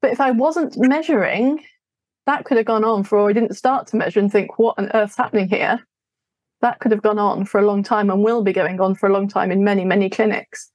But 0.00 0.12
if 0.12 0.20
I 0.20 0.30
wasn't 0.30 0.78
measuring, 0.78 1.62
that 2.26 2.44
could 2.44 2.56
have 2.56 2.66
gone 2.66 2.84
on 2.84 3.04
for, 3.04 3.18
or 3.18 3.30
I 3.30 3.32
didn't 3.32 3.56
start 3.56 3.86
to 3.88 3.96
measure 3.96 4.20
and 4.20 4.30
think, 4.30 4.58
what 4.58 4.78
on 4.78 4.90
earth's 4.94 5.16
happening 5.16 5.48
here? 5.48 5.80
That 6.62 6.78
could 6.80 6.92
have 6.92 7.02
gone 7.02 7.18
on 7.18 7.44
for 7.44 7.58
a 7.58 7.66
long 7.66 7.82
time 7.82 8.10
and 8.10 8.22
will 8.22 8.42
be 8.42 8.52
going 8.52 8.80
on 8.80 8.94
for 8.94 9.08
a 9.08 9.12
long 9.12 9.28
time 9.28 9.50
in 9.50 9.64
many, 9.64 9.84
many 9.84 10.10
clinics. 10.10 10.70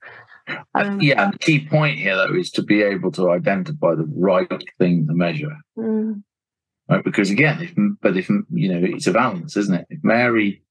Um, 0.76 1.00
yeah, 1.02 1.32
the 1.32 1.38
key 1.40 1.68
point 1.68 1.98
here 1.98 2.16
though 2.16 2.36
is 2.36 2.52
to 2.52 2.62
be 2.64 2.84
able 2.84 3.12
to 3.14 3.32
identify 3.32 3.96
the 3.96 4.08
right 4.16 4.48
thing 4.78 5.08
to 5.08 5.14
measure. 5.14 5.58
mm, 5.78 6.24
Right? 6.88 7.04
Because 7.04 7.32
again, 7.32 7.62
if 7.62 7.74
but 8.02 8.16
if 8.16 8.30
you 8.30 8.70
know, 8.72 8.80
it's 8.84 9.08
a 9.08 9.12
balance, 9.12 9.58
isn't 9.58 9.74
it? 9.74 9.88
If 9.90 10.04
Mary 10.04 10.62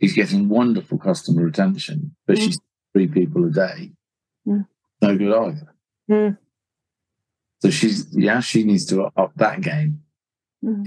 is 0.00 0.12
getting 0.12 0.48
wonderful 0.48 0.98
customer 0.98 1.42
retention, 1.42 2.14
but 2.26 2.36
Mm. 2.36 2.44
she's 2.44 2.60
three 2.92 3.08
people 3.08 3.44
a 3.46 3.50
day, 3.50 3.92
Mm. 4.46 4.66
no 5.00 5.16
good 5.16 5.34
either. 5.34 5.74
Mm. 6.10 6.38
So 7.60 7.70
she's 7.70 8.08
yeah, 8.12 8.40
she 8.40 8.64
needs 8.64 8.86
to 8.86 9.04
up 9.16 9.32
that 9.36 9.60
game. 9.60 10.02
Mm. 10.64 10.86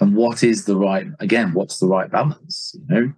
And 0.00 0.16
what 0.16 0.42
is 0.42 0.64
the 0.64 0.76
right 0.76 1.06
again, 1.20 1.52
what's 1.52 1.78
the 1.78 1.86
right 1.86 2.10
balance? 2.10 2.74
You 2.74 2.94
know? 2.94 3.12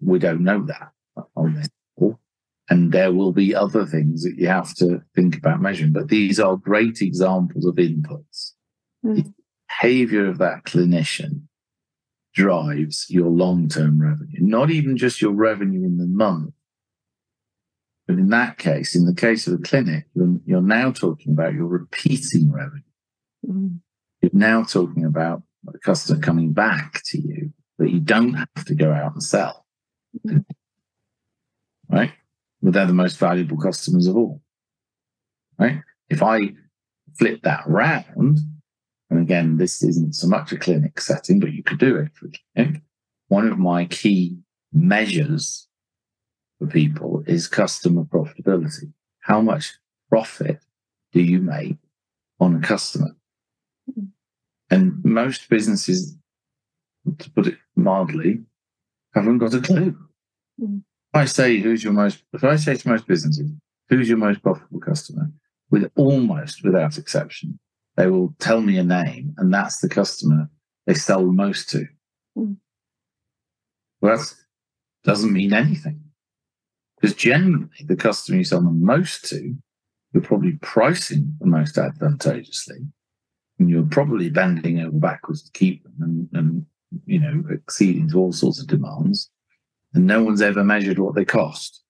We 0.00 0.18
don't 0.18 0.42
know 0.42 0.64
that 0.66 0.92
on 1.36 1.54
this 1.54 1.68
call. 1.98 2.18
And 2.68 2.92
there 2.92 3.12
will 3.12 3.32
be 3.32 3.54
other 3.54 3.84
things 3.86 4.22
that 4.24 4.36
you 4.36 4.48
have 4.48 4.74
to 4.76 5.02
think 5.14 5.36
about 5.36 5.60
measuring. 5.60 5.92
But 5.92 6.08
these 6.08 6.40
are 6.40 6.56
great 6.56 7.00
examples 7.00 7.66
of 7.66 7.74
inputs. 7.76 8.52
Mm. 9.04 9.32
Behavior 9.68 10.26
of 10.26 10.38
that 10.38 10.64
clinician 10.64 11.42
drives 12.34 13.06
your 13.08 13.28
long 13.28 13.68
term 13.68 14.00
revenue, 14.00 14.38
not 14.40 14.70
even 14.70 14.96
just 14.96 15.20
your 15.20 15.32
revenue 15.32 15.84
in 15.84 15.98
the 15.98 16.06
month. 16.06 16.54
But 18.12 18.18
in 18.18 18.28
that 18.28 18.58
case, 18.58 18.94
in 18.94 19.06
the 19.06 19.14
case 19.14 19.46
of 19.46 19.54
a 19.54 19.62
clinic, 19.62 20.04
you're, 20.14 20.38
you're 20.44 20.60
now 20.60 20.90
talking 20.92 21.32
about 21.32 21.54
your 21.54 21.64
repeating 21.64 22.52
revenue. 22.52 22.82
Mm. 23.48 23.78
You're 24.20 24.30
now 24.34 24.64
talking 24.64 25.06
about 25.06 25.42
a 25.66 25.78
customer 25.78 26.20
coming 26.20 26.52
back 26.52 27.00
to 27.06 27.18
you 27.18 27.54
that 27.78 27.90
you 27.90 28.00
don't 28.00 28.34
have 28.34 28.66
to 28.66 28.74
go 28.74 28.92
out 28.92 29.14
and 29.14 29.22
sell. 29.22 29.64
Mhm. 30.26 30.44
Right? 31.88 32.12
But 32.60 32.74
they're 32.74 32.84
the 32.84 32.92
most 32.92 33.18
valuable 33.18 33.56
customers 33.56 34.06
of 34.06 34.14
all. 34.14 34.42
Right? 35.58 35.80
If 36.10 36.22
I 36.22 36.52
flip 37.18 37.40
that 37.44 37.62
round, 37.66 38.40
and 39.08 39.20
again, 39.20 39.56
this 39.56 39.82
isn't 39.82 40.16
so 40.16 40.28
much 40.28 40.52
a 40.52 40.58
clinic 40.58 41.00
setting, 41.00 41.40
but 41.40 41.54
you 41.54 41.62
could 41.62 41.78
do 41.78 41.96
it 41.96 42.10
for 42.12 42.26
a 42.26 42.32
clinic. 42.54 42.82
One 43.28 43.48
of 43.48 43.58
my 43.58 43.86
key 43.86 44.36
measures 44.70 45.66
for 46.62 46.70
people 46.70 47.24
is 47.26 47.48
customer 47.48 48.04
profitability. 48.04 48.92
How 49.20 49.40
much 49.40 49.74
profit 50.08 50.60
do 51.12 51.20
you 51.20 51.40
make 51.40 51.76
on 52.40 52.56
a 52.56 52.60
customer? 52.60 53.10
And 54.70 55.04
most 55.04 55.48
businesses, 55.48 56.16
to 57.18 57.30
put 57.30 57.48
it 57.48 57.58
mildly, 57.76 58.42
haven't 59.14 59.38
got 59.38 59.54
a 59.54 59.60
clue. 59.60 59.96
Mm. 60.60 60.82
If 61.12 61.14
I 61.14 61.24
say 61.26 61.58
who's 61.58 61.84
your 61.84 61.92
most, 61.92 62.22
if 62.32 62.44
I 62.44 62.56
say 62.56 62.76
to 62.76 62.88
most 62.88 63.06
businesses, 63.06 63.50
who's 63.88 64.08
your 64.08 64.18
most 64.18 64.42
profitable 64.42 64.80
customer, 64.80 65.30
with 65.70 65.90
almost 65.96 66.64
without 66.64 66.96
exception, 66.96 67.58
they 67.96 68.06
will 68.06 68.34
tell 68.38 68.60
me 68.62 68.78
a 68.78 68.84
name, 68.84 69.34
and 69.36 69.52
that's 69.52 69.80
the 69.80 69.88
customer 69.88 70.48
they 70.86 70.94
sell 70.94 71.26
the 71.26 71.32
most 71.32 71.68
to. 71.70 71.86
Mm. 72.38 72.56
Well, 74.00 74.16
that 74.16 74.34
doesn't 75.04 75.32
mean 75.32 75.52
anything. 75.52 76.11
Because 77.02 77.16
generally, 77.16 77.68
the 77.84 77.96
customer 77.96 78.38
you 78.38 78.44
sell 78.44 78.60
the 78.60 78.70
most 78.70 79.24
to, 79.30 79.56
you're 80.12 80.22
probably 80.22 80.52
pricing 80.62 81.36
the 81.40 81.48
most 81.48 81.76
advantageously. 81.76 82.78
And 83.58 83.68
you're 83.68 83.82
probably 83.82 84.30
bending 84.30 84.78
over 84.78 84.96
backwards 84.96 85.42
to 85.42 85.50
keep 85.50 85.82
them 85.82 85.94
and, 86.00 86.28
and 86.32 86.66
you 87.06 87.18
know, 87.18 87.42
acceding 87.52 88.08
to 88.10 88.18
all 88.18 88.32
sorts 88.32 88.60
of 88.60 88.68
demands. 88.68 89.28
And 89.94 90.06
no 90.06 90.22
one's 90.22 90.42
ever 90.42 90.62
measured 90.62 91.00
what 91.00 91.16
they 91.16 91.24
cost. 91.24 91.82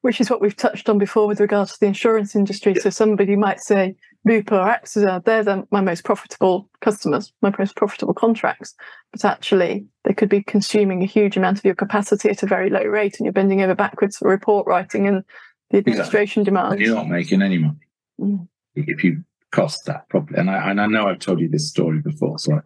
Which 0.00 0.20
is 0.20 0.28
what 0.28 0.40
we've 0.40 0.56
touched 0.56 0.88
on 0.88 0.98
before 0.98 1.28
with 1.28 1.40
regards 1.40 1.74
to 1.74 1.80
the 1.80 1.86
insurance 1.86 2.34
industry. 2.34 2.74
So 2.74 2.90
somebody 2.90 3.36
might 3.36 3.60
say, 3.60 3.94
Bupa 4.26 4.52
or 4.52 4.68
AXA, 4.68 5.24
they're 5.24 5.44
the, 5.44 5.66
my 5.70 5.80
most 5.80 6.04
profitable 6.04 6.68
customers, 6.80 7.32
my 7.40 7.52
most 7.58 7.76
profitable 7.76 8.14
contracts. 8.14 8.74
But 9.12 9.24
actually, 9.24 9.86
they 10.04 10.12
could 10.12 10.28
be 10.28 10.42
consuming 10.42 11.02
a 11.02 11.06
huge 11.06 11.36
amount 11.36 11.58
of 11.58 11.64
your 11.64 11.74
capacity 11.74 12.28
at 12.28 12.42
a 12.42 12.46
very 12.46 12.68
low 12.68 12.82
rate, 12.84 13.16
and 13.18 13.24
you're 13.26 13.32
bending 13.32 13.62
over 13.62 13.74
backwards 13.74 14.18
for 14.18 14.28
report 14.28 14.66
writing 14.66 15.06
and 15.06 15.24
the 15.70 15.78
administration 15.78 16.40
And 16.40 16.46
demands. 16.46 16.80
you're 16.80 16.94
not 16.94 17.08
making 17.08 17.42
any 17.42 17.58
money 17.58 17.76
Mm. 18.20 18.48
if 18.74 19.04
you 19.04 19.22
cost 19.52 19.86
that 19.86 20.08
properly. 20.08 20.40
And 20.40 20.50
I, 20.50 20.70
and 20.70 20.80
I 20.80 20.86
know 20.86 21.06
I've 21.06 21.20
told 21.20 21.38
you 21.38 21.48
this 21.48 21.68
story 21.68 22.00
before, 22.00 22.38
so 22.40 22.54
I, 22.54 22.60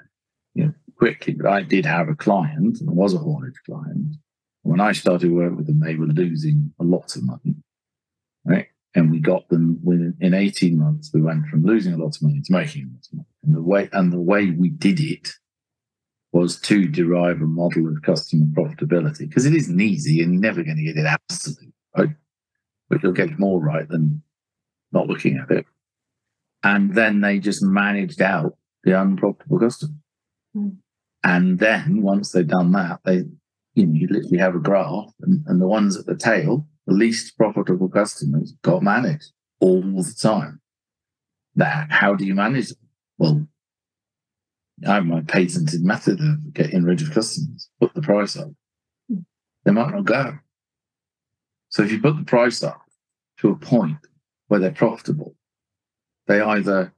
you 0.55 0.65
know, 0.65 0.73
quickly, 0.97 1.35
but 1.35 1.47
I 1.47 1.63
did 1.63 1.85
have 1.85 2.09
a 2.09 2.15
client, 2.15 2.81
and 2.81 2.91
was 2.97 3.13
a 3.13 3.19
haulage 3.19 3.61
client. 3.67 4.17
When 4.63 4.81
I 4.81 4.93
started 4.93 5.31
work 5.31 5.55
with 5.57 5.67
them, 5.67 5.81
they 5.81 5.97
were 5.97 6.07
losing 6.07 6.73
a 6.81 6.85
lot 6.85 7.15
of 7.17 7.25
money? 7.27 7.52
And 8.95 9.11
we 9.11 9.21
got 9.21 9.49
them 9.49 9.81
within 9.83 10.17
in 10.21 10.35
18 10.35 10.79
months. 10.79 11.11
We 11.15 11.23
went 11.23 11.47
from 11.47 11.65
losing 11.65 11.95
a 11.95 11.97
lot 11.97 12.15
of 12.17 12.23
money 12.23 12.43
to 12.45 12.53
making 12.53 12.83
a 12.83 12.93
lot 12.93 13.07
of 13.07 13.15
money. 13.15 13.27
And 13.43 13.55
the 13.57 13.63
way 13.63 13.89
and 13.93 14.13
the 14.13 14.21
way 14.21 14.51
we 14.51 14.69
did 14.69 15.01
it 15.01 15.31
was 16.33 16.59
to 16.61 16.89
derive 16.89 17.41
a 17.41 17.47
model 17.47 17.89
of 17.89 18.03
customer 18.03 18.47
profitability 18.53 19.29
because 19.29 19.47
it 19.47 19.55
isn't 19.55 19.81
easy, 19.81 20.23
and 20.23 20.33
you're 20.33 20.41
never 20.41 20.63
going 20.63 20.77
to 20.77 20.83
get 20.83 20.97
it 20.97 21.07
absolute 21.07 21.73
right, 21.97 22.11
but 22.89 23.03
you'll 23.03 23.13
get 23.13 23.39
more 23.39 23.61
right 23.61 23.89
than 23.89 24.23
not 24.93 25.07
looking 25.07 25.39
at 25.39 25.51
it. 25.51 25.67
And 26.63 26.95
then 26.95 27.21
they 27.21 27.39
just 27.39 27.63
managed 27.63 28.23
out 28.23 28.57
the 28.85 29.01
unprofitable 29.01 29.59
customer. 29.59 29.95
Mm. 30.57 30.77
And 31.25 31.59
then 31.59 32.03
once 32.03 32.33
they've 32.33 32.47
done 32.47 32.73
that, 32.73 33.01
they, 33.05 33.25
you 33.75 33.87
know, 33.87 33.95
you 33.95 34.09
literally 34.11 34.39
have 34.39 34.55
a 34.55 34.61
graph 34.61 35.13
and, 35.21 35.45
and 35.47 35.61
the 35.61 35.67
ones 35.67 35.97
at 35.97 36.07
the 36.07 36.17
tail 36.17 36.67
least 36.87 37.37
profitable 37.37 37.89
customers 37.89 38.55
got 38.63 38.83
managed 38.83 39.33
all 39.61 39.83
the 39.83 40.15
time. 40.21 40.61
Now, 41.55 41.87
how 41.91 42.15
do 42.15 42.25
you 42.25 42.35
manage 42.35 42.69
them? 42.71 42.79
Well, 43.19 43.47
I 44.87 44.95
have 44.95 45.07
my 45.07 45.21
patented 45.21 45.83
method 45.83 46.21
of 46.21 46.53
getting 46.55 46.83
rid 46.83 47.03
of 47.03 47.13
customers. 47.13 47.69
Put 47.81 47.95
the 47.95 48.03
price 48.03 48.37
up. 48.37 48.51
They 49.65 49.71
might 49.71 49.93
not 49.93 50.05
go. 50.05 50.39
So 51.69 51.83
if 51.83 51.93
you 51.93 52.01
put 52.01 52.17
the 52.17 52.25
price 52.25 52.63
up 52.63 52.83
to 53.39 53.51
a 53.51 53.57
point 53.57 53.99
where 54.49 54.59
they're 54.59 54.73
profitable, 54.73 55.37
they 56.27 56.41
either 56.41 56.93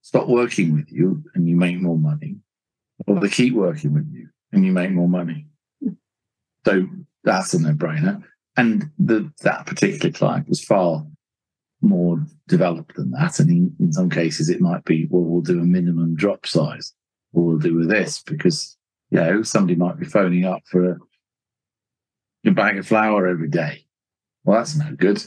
stop 0.00 0.28
working 0.28 0.72
with 0.72 0.90
you 0.90 1.22
and 1.34 1.46
you 1.48 1.56
make 1.56 1.80
more 1.80 1.98
money, 1.98 2.36
or 3.06 3.20
they 3.20 3.28
keep 3.28 3.52
working 3.52 3.92
with 3.92 4.08
you 4.10 4.28
and 4.52 4.64
you 4.64 4.72
make 4.72 4.90
more 4.90 5.08
money. 5.08 5.46
So 6.64 6.86
that's 7.24 7.52
a 7.54 7.60
no-brainer. 7.60 8.22
And 8.58 8.90
the, 8.98 9.32
that 9.42 9.64
particular 9.64 10.12
client 10.12 10.48
was 10.48 10.62
far 10.62 11.06
more 11.80 12.26
developed 12.48 12.96
than 12.96 13.12
that. 13.12 13.38
And 13.38 13.48
in, 13.48 13.76
in 13.78 13.92
some 13.92 14.10
cases, 14.10 14.50
it 14.50 14.60
might 14.60 14.84
be, 14.84 15.06
well, 15.08 15.22
we'll 15.22 15.40
do 15.40 15.60
a 15.60 15.64
minimum 15.64 16.16
drop 16.16 16.46
size, 16.46 16.92
or 17.32 17.44
we'll 17.44 17.58
do 17.58 17.76
with 17.76 17.88
this 17.88 18.20
because, 18.20 18.76
you 19.10 19.20
know, 19.20 19.42
somebody 19.42 19.76
might 19.76 19.98
be 19.98 20.04
phoning 20.04 20.44
up 20.44 20.60
for 20.66 20.90
a, 20.90 20.96
a 22.46 22.50
bag 22.50 22.76
of 22.78 22.86
flour 22.86 23.26
every 23.26 23.48
day. 23.48 23.86
Well, 24.44 24.58
that's 24.58 24.76
no 24.76 24.92
good 24.96 25.22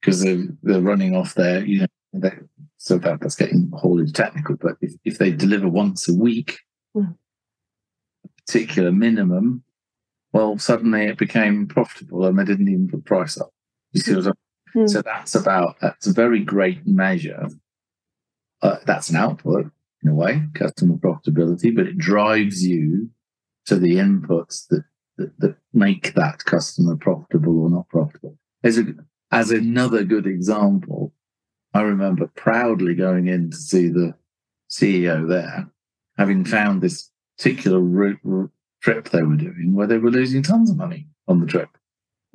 because 0.00 0.22
they're, 0.22 0.44
they're 0.62 0.80
running 0.80 1.14
off 1.14 1.34
their, 1.34 1.64
you 1.64 1.80
know, 1.80 1.86
they, 2.12 2.32
so 2.78 2.98
that, 2.98 3.20
that's 3.20 3.36
getting 3.36 3.70
wholly 3.74 4.10
technical. 4.10 4.56
But 4.56 4.76
if, 4.80 4.92
if 5.04 5.18
they 5.18 5.30
deliver 5.30 5.68
once 5.68 6.08
a 6.08 6.14
week, 6.14 6.58
Mm. 6.96 7.14
a 8.24 8.28
particular 8.46 8.90
minimum, 8.90 9.62
well, 10.36 10.58
suddenly 10.58 11.06
it 11.06 11.18
became 11.18 11.66
profitable 11.66 12.26
and 12.26 12.38
they 12.38 12.44
didn't 12.44 12.68
even 12.68 12.88
put 12.88 13.04
price 13.04 13.40
up. 13.40 13.50
You 13.92 14.00
see 14.00 14.14
what 14.14 14.26
I'm 14.26 14.34
Mm. 14.76 14.88
So 14.90 15.02
that's 15.02 15.34
about, 15.34 15.76
that's 15.80 16.06
a 16.06 16.12
very 16.12 16.40
great 16.40 16.86
measure. 16.86 17.48
Uh, 18.62 18.76
that's 18.84 19.10
an 19.10 19.16
output 19.16 19.70
in 20.02 20.08
a 20.10 20.14
way, 20.14 20.42
customer 20.54 20.96
profitability, 20.96 21.74
but 21.74 21.86
it 21.86 21.96
drives 21.96 22.62
you 22.62 23.08
to 23.64 23.76
the 23.76 23.96
inputs 23.96 24.66
that, 24.68 24.84
that, 25.16 25.38
that 25.40 25.56
make 25.72 26.14
that 26.14 26.44
customer 26.44 26.96
profitable 26.96 27.62
or 27.62 27.70
not 27.70 27.88
profitable. 27.88 28.36
As, 28.62 28.78
a, 28.78 28.84
as 29.32 29.50
another 29.50 30.04
good 30.04 30.26
example, 30.26 31.14
I 31.72 31.80
remember 31.80 32.30
proudly 32.34 32.94
going 32.94 33.28
in 33.28 33.50
to 33.50 33.56
see 33.56 33.88
the 33.88 34.14
CEO 34.70 35.28
there, 35.28 35.68
having 36.18 36.44
found 36.44 36.82
this 36.82 37.10
particular 37.38 37.80
route, 37.80 38.20
route, 38.22 38.50
trip 38.86 39.08
they 39.08 39.22
were 39.24 39.34
doing 39.34 39.74
where 39.74 39.88
they 39.88 39.98
were 39.98 40.12
losing 40.12 40.44
tons 40.44 40.70
of 40.70 40.76
money 40.76 41.08
on 41.26 41.40
the 41.40 41.46
trip. 41.46 41.68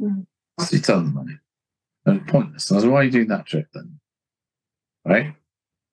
Mm. 0.01 0.25
Tons 0.59 0.89
of 0.89 1.13
money. 1.13 1.37
And 2.05 2.27
pointless. 2.27 2.69
And 2.69 2.77
I 2.77 2.81
was 2.81 2.91
why 2.91 2.97
are 2.97 3.03
you 3.03 3.11
doing 3.11 3.29
that 3.29 3.45
trip 3.45 3.67
then? 3.73 3.99
Right? 5.05 5.33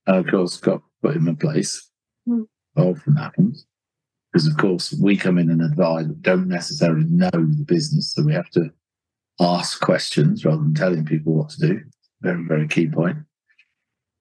And 0.08 0.16
of 0.16 0.26
course, 0.26 0.56
got 0.56 0.82
put 1.00 1.14
him 1.14 1.28
in 1.28 1.36
place. 1.36 1.88
Mm. 2.28 2.46
Often 2.76 3.14
happens. 3.14 3.66
Because, 4.32 4.48
of 4.48 4.56
course, 4.56 4.92
we 5.00 5.16
come 5.16 5.38
in 5.38 5.48
and 5.48 5.62
advise, 5.62 6.08
but 6.08 6.22
don't 6.22 6.48
necessarily 6.48 7.06
know 7.08 7.30
the 7.30 7.64
business. 7.64 8.12
So 8.12 8.24
we 8.24 8.34
have 8.34 8.50
to 8.50 8.72
ask 9.40 9.80
questions 9.80 10.44
rather 10.44 10.58
than 10.58 10.74
telling 10.74 11.04
people 11.04 11.34
what 11.34 11.50
to 11.50 11.60
do. 11.60 11.80
Very, 12.20 12.44
very 12.48 12.66
key 12.66 12.88
point. 12.88 13.18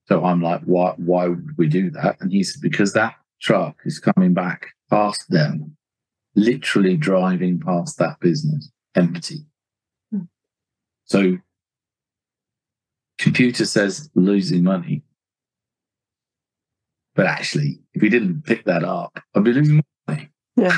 So 0.05 0.23
I'm 0.23 0.43
like, 0.43 0.61
why, 0.61 0.93
why 0.97 1.29
would 1.29 1.57
we 1.57 1.67
do 1.67 1.89
that? 1.91 2.17
And 2.21 2.31
he 2.31 2.43
said, 2.43 2.61
because 2.61 2.93
that 2.93 3.15
truck 3.41 3.77
is 3.85 3.99
coming 3.99 4.33
back 4.33 4.67
past 4.89 5.25
them, 5.29 5.76
literally 6.37 6.95
driving 6.95 7.59
past 7.59 7.97
that 7.97 8.19
business 8.21 8.71
empty. 8.95 9.39
Hmm. 10.11 10.21
So 11.05 11.37
computer 13.17 13.65
says 13.65 14.09
losing 14.15 14.63
money. 14.63 15.03
But 17.15 17.25
actually, 17.25 17.79
if 17.95 18.01
we 18.03 18.09
didn't 18.09 18.43
pick 18.45 18.63
that 18.65 18.83
up, 18.83 19.19
I'd 19.35 19.43
be 19.43 19.51
losing 19.53 19.83
money. 20.07 20.29
Yeah. 20.55 20.77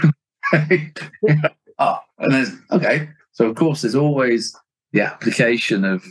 Ah, 1.78 2.02
and 2.18 2.34
there's 2.34 2.52
okay. 2.72 3.10
So 3.34 3.50
of 3.50 3.56
course, 3.58 3.82
there's 3.82 3.96
always 3.96 4.56
the 4.94 5.02
application 5.02 5.84
of 5.84 6.04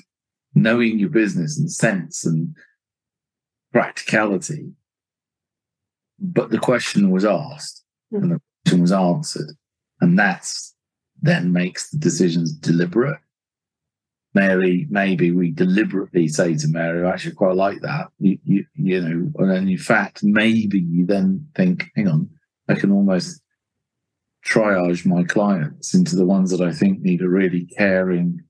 knowing 0.55 0.99
your 0.99 1.09
business 1.09 1.59
and 1.59 1.73
sense 1.73 2.27
and 2.27 2.55
practicality. 3.73 4.73
But 6.21 6.51
the 6.51 6.59
question 6.59 7.11
was 7.11 7.25
asked 7.25 7.85
Mhm. 8.13 8.23
and 8.23 8.31
the 8.33 8.41
question 8.69 8.83
was 8.83 8.93
answered. 8.93 9.57
And 10.01 10.19
that's 10.19 10.75
then 11.21 11.53
makes 11.53 11.91
the 11.91 11.99
decisions 11.99 12.53
deliberate. 12.53 13.19
Mary, 14.35 14.87
maybe 14.91 15.33
we 15.33 15.51
deliberately 15.51 16.29
say 16.29 16.55
to 16.55 16.69
Mary, 16.69 17.05
I 17.05 17.11
actually 17.11 17.35
quite 17.35 17.57
like 17.57 17.81
that. 17.81 18.09
You, 18.19 18.39
you, 18.45 18.65
you 18.75 19.01
know, 19.01 19.33
and 19.39 19.69
in 19.69 19.79
fact, 19.79 20.23
maybe 20.23 20.79
you 20.79 21.07
then 21.07 21.49
think, 21.57 21.91
hang 21.97 22.09
on, 22.09 22.31
I 22.69 22.75
can 22.75 22.93
almost 22.93 23.41
triage 24.47 25.05
my 25.05 25.25
clients 25.25 25.95
into 25.95 26.15
the 26.15 26.27
ones 26.27 26.51
that 26.51 26.61
I 26.61 26.73
think 26.73 27.01
need 27.01 27.23
a 27.23 27.29
really 27.29 27.65
caring 27.77 28.41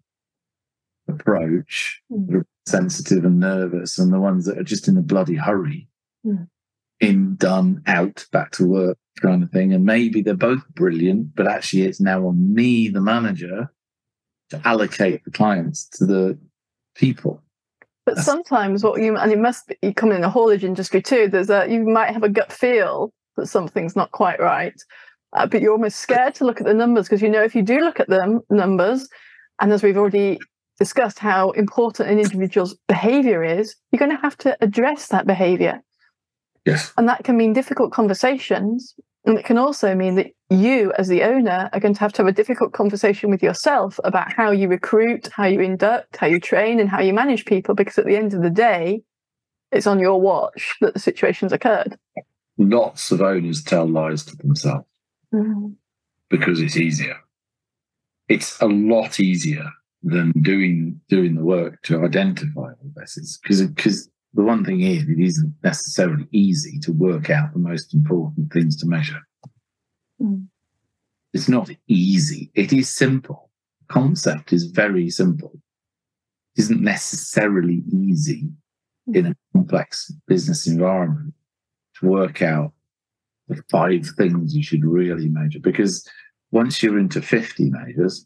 approach, 1.08 2.02
Mm. 2.12 2.44
sensitive 2.66 3.24
and 3.24 3.40
nervous, 3.40 3.98
and 3.98 4.12
the 4.12 4.20
ones 4.20 4.44
that 4.44 4.58
are 4.58 4.64
just 4.64 4.88
in 4.88 4.98
a 4.98 5.02
bloody 5.02 5.36
hurry, 5.36 5.88
Mm. 6.26 6.48
In, 7.00 7.36
done, 7.36 7.82
out, 7.86 8.26
back 8.32 8.50
to 8.52 8.66
work 8.66 8.98
kind 9.20 9.42
of 9.42 9.50
thing. 9.50 9.72
And 9.72 9.84
maybe 9.84 10.22
they're 10.22 10.34
both 10.34 10.66
brilliant, 10.74 11.34
but 11.34 11.46
actually 11.46 11.82
it's 11.82 12.00
now 12.00 12.26
on 12.26 12.54
me, 12.54 12.88
the 12.88 13.00
manager, 13.00 13.70
to 14.50 14.60
allocate 14.64 15.24
the 15.24 15.30
clients 15.30 15.88
to 15.90 16.06
the 16.06 16.38
people. 16.94 17.42
But 18.04 18.16
That's- 18.16 18.26
sometimes 18.26 18.82
what 18.82 19.02
you 19.02 19.16
and 19.16 19.30
it 19.30 19.38
must 19.38 19.68
be 19.68 19.92
come 19.92 20.12
in 20.12 20.22
the 20.22 20.30
haulage 20.30 20.64
industry 20.64 21.02
too. 21.02 21.28
There's 21.28 21.50
a 21.50 21.66
you 21.68 21.84
might 21.84 22.12
have 22.12 22.22
a 22.22 22.28
gut 22.28 22.50
feel 22.50 23.12
that 23.36 23.46
something's 23.48 23.94
not 23.94 24.12
quite 24.12 24.40
right, 24.40 24.74
uh, 25.34 25.46
but 25.46 25.60
you're 25.60 25.72
almost 25.72 25.98
scared 25.98 26.34
to 26.36 26.46
look 26.46 26.60
at 26.60 26.66
the 26.66 26.72
numbers 26.72 27.06
because 27.06 27.20
you 27.20 27.28
know 27.28 27.42
if 27.42 27.54
you 27.54 27.62
do 27.62 27.80
look 27.80 28.00
at 28.00 28.08
them 28.08 28.40
numbers, 28.48 29.08
and 29.60 29.72
as 29.72 29.82
we've 29.82 29.98
already 29.98 30.38
discussed 30.78 31.18
how 31.18 31.50
important 31.50 32.08
an 32.08 32.18
individual's 32.18 32.76
behavior 32.86 33.42
is, 33.44 33.76
you're 33.90 33.98
going 33.98 34.14
to 34.14 34.22
have 34.22 34.38
to 34.38 34.56
address 34.62 35.08
that 35.08 35.26
behavior, 35.26 35.82
Yes. 36.68 36.92
and 36.96 37.08
that 37.08 37.24
can 37.24 37.36
mean 37.36 37.52
difficult 37.52 37.92
conversations. 37.92 38.94
And 39.24 39.36
it 39.36 39.44
can 39.44 39.58
also 39.58 39.94
mean 39.94 40.14
that 40.14 40.32
you, 40.48 40.92
as 40.96 41.08
the 41.08 41.22
owner, 41.22 41.68
are 41.72 41.80
going 41.80 41.92
to 41.92 42.00
have 42.00 42.12
to 42.14 42.22
have 42.22 42.28
a 42.28 42.32
difficult 42.32 42.72
conversation 42.72 43.30
with 43.30 43.42
yourself 43.42 44.00
about 44.04 44.32
how 44.32 44.50
you 44.50 44.68
recruit, 44.68 45.28
how 45.32 45.44
you 45.44 45.60
induct, 45.60 46.16
how 46.16 46.26
you 46.26 46.40
train, 46.40 46.80
and 46.80 46.88
how 46.88 47.00
you 47.00 47.12
manage 47.12 47.44
people. 47.44 47.74
Because 47.74 47.98
at 47.98 48.06
the 48.06 48.16
end 48.16 48.32
of 48.32 48.42
the 48.42 48.50
day, 48.50 49.02
it's 49.70 49.86
on 49.86 49.98
your 49.98 50.20
watch 50.20 50.74
that 50.80 50.94
the 50.94 51.00
situation's 51.00 51.52
occurred. 51.52 51.98
Lots 52.56 53.10
of 53.10 53.20
owners 53.20 53.62
tell 53.62 53.86
lies 53.86 54.24
to 54.24 54.36
themselves 54.36 54.86
mm-hmm. 55.34 55.68
because 56.30 56.60
it's 56.60 56.76
easier. 56.76 57.16
It's 58.28 58.58
a 58.60 58.66
lot 58.66 59.20
easier 59.20 59.70
than 60.02 60.32
doing 60.42 61.00
doing 61.08 61.34
the 61.34 61.44
work 61.44 61.82
to 61.82 62.04
identify 62.04 62.60
all 62.60 62.92
this. 62.96 63.38
Because 63.42 63.62
because 63.66 64.08
the 64.38 64.44
one 64.44 64.64
thing 64.64 64.82
is, 64.82 65.02
it 65.02 65.18
isn't 65.18 65.52
necessarily 65.64 66.28
easy 66.30 66.78
to 66.78 66.92
work 66.92 67.28
out 67.28 67.52
the 67.52 67.58
most 67.58 67.92
important 67.92 68.52
things 68.52 68.76
to 68.76 68.86
measure. 68.86 69.18
Mm. 70.22 70.46
It's 71.32 71.48
not 71.48 71.68
easy. 71.88 72.52
It 72.54 72.72
is 72.72 72.88
simple. 72.88 73.50
Concept 73.88 74.52
is 74.52 74.66
very 74.66 75.10
simple. 75.10 75.50
It 76.54 76.60
isn't 76.60 76.80
necessarily 76.80 77.82
easy 77.92 78.48
in 79.12 79.26
a 79.26 79.36
complex 79.52 80.12
business 80.28 80.68
environment 80.68 81.34
to 81.98 82.06
work 82.06 82.40
out 82.40 82.72
the 83.48 83.60
five 83.72 84.06
things 84.16 84.54
you 84.54 84.62
should 84.62 84.84
really 84.84 85.28
measure. 85.28 85.58
Because 85.58 86.08
once 86.52 86.80
you're 86.80 87.00
into 87.00 87.20
50 87.20 87.70
measures, 87.70 88.24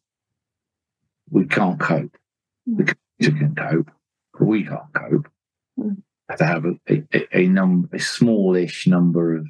we 1.31 1.47
can't 1.47 1.81
cope. 1.81 2.19
The 2.67 2.95
computer 3.19 3.39
can 3.39 3.55
cope, 3.55 3.91
but 4.35 4.45
we 4.45 4.65
can't 4.65 4.93
cope. 4.93 5.32
To 5.79 6.45
have 6.45 6.65
a, 6.65 6.79
a, 6.89 7.39
a, 7.41 7.47
num- 7.47 7.91
a 7.93 7.99
smallish 7.99 8.87
number 8.87 9.37
of 9.37 9.47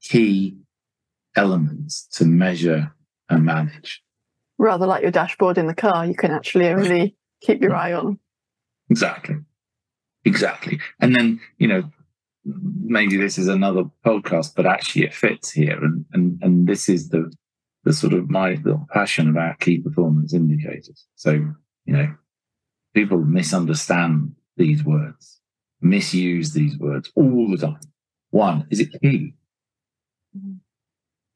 key 0.00 0.56
elements 1.36 2.06
to 2.12 2.24
measure 2.24 2.94
and 3.28 3.44
manage. 3.44 4.02
Rather 4.58 4.86
like 4.86 5.02
your 5.02 5.10
dashboard 5.10 5.58
in 5.58 5.66
the 5.66 5.74
car, 5.74 6.06
you 6.06 6.14
can 6.14 6.30
actually 6.30 6.68
only 6.68 7.16
keep 7.42 7.60
your 7.60 7.74
eye 7.74 7.92
on. 7.92 8.18
Exactly. 8.88 9.36
Exactly. 10.24 10.80
And 11.00 11.14
then, 11.14 11.40
you 11.58 11.68
know, 11.68 11.82
maybe 12.44 13.16
this 13.16 13.38
is 13.38 13.48
another 13.48 13.84
podcast, 14.06 14.54
but 14.54 14.66
actually 14.66 15.04
it 15.04 15.14
fits 15.14 15.50
here. 15.50 15.82
And 15.82 16.04
and 16.12 16.38
and 16.42 16.66
this 16.66 16.88
is 16.88 17.08
the 17.08 17.30
the 17.84 17.92
sort 17.92 18.14
of 18.14 18.30
my 18.30 18.54
little 18.54 18.86
passion 18.92 19.28
about 19.28 19.60
key 19.60 19.78
performance 19.78 20.32
indicators. 20.32 21.06
So, 21.16 21.32
you 21.32 21.92
know, 21.92 22.14
people 22.94 23.18
misunderstand 23.18 24.34
these 24.56 24.84
words, 24.84 25.40
misuse 25.84 26.52
these 26.52 26.78
words 26.78 27.12
all 27.14 27.48
the 27.50 27.58
time. 27.58 27.80
One, 28.30 28.66
is 28.70 28.80
it 28.80 29.00
key? 29.00 29.34
Mhm. 30.36 30.58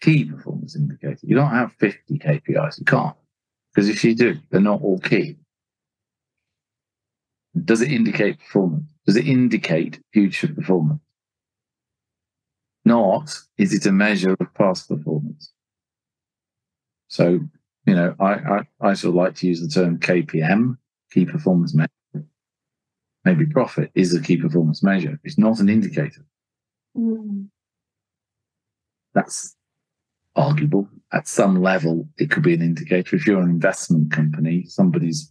Key 0.01 0.25
performance 0.25 0.75
indicator. 0.77 1.19
You 1.23 1.37
don't 1.37 1.51
have 1.51 1.73
50 1.75 2.19
KPIs. 2.19 2.79
You 2.79 2.85
can't. 2.85 3.17
Because 3.73 3.89
if 3.89 4.03
you 4.05 4.15
do, 4.15 4.39
they're 4.51 4.61
not 4.61 4.83
all 4.83 4.99
key. 4.99 5.37
Does 7.65 7.83
it 7.83 7.93
indicate 7.93 8.39
performance? 8.39 8.91
Does 9.07 9.17
it 9.17 9.27
indicate 9.27 10.01
future 10.13 10.49
performance? 10.49 11.01
Not 12.85 13.39
is 13.59 13.75
it 13.75 13.87
a 13.87 13.93
measure 13.93 14.35
of 14.39 14.55
past 14.55 14.89
performance? 14.89 15.53
So, 17.09 17.41
you 17.87 17.95
know, 17.95 18.15
I, 18.21 18.33
I, 18.35 18.61
I 18.81 18.95
sort 18.95 19.11
of 19.11 19.15
like 19.17 19.35
to 19.37 19.47
use 19.47 19.61
the 19.61 19.69
term 19.69 19.99
KPM, 19.99 20.79
key 21.11 21.25
performance 21.25 21.75
measure. 21.75 21.89
Maybe 23.29 23.45
profit 23.45 23.91
is 23.95 24.14
a 24.14 24.23
key 24.23 24.38
performance 24.38 24.83
measure. 24.83 25.21
It's 25.23 25.37
not 25.37 25.61
an 25.61 25.69
indicator. 25.69 26.25
Mm. 26.97 27.49
That's 29.12 29.55
arguable. 30.35 30.88
At 31.12 31.29
some 31.29 31.61
level, 31.61 32.09
it 32.17 32.31
could 32.31 32.43
be 32.43 32.55
an 32.55 32.62
indicator. 32.62 33.17
If 33.17 33.27
you're 33.27 33.43
an 33.43 33.51
investment 33.51 34.12
company, 34.12 34.64
somebody's 34.64 35.31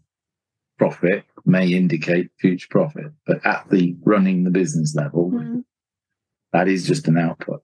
profit 0.77 1.23
may 1.43 1.69
indicate 1.73 2.29
future 2.39 2.67
profit, 2.69 3.11
but 3.25 3.43
at 3.43 3.67
the 3.71 3.95
running 4.03 4.43
the 4.43 4.51
business 4.51 4.93
level, 4.95 5.31
Mm. 5.31 5.63
that 6.53 6.67
is 6.67 6.85
just 6.85 7.07
an 7.07 7.17
output, 7.17 7.63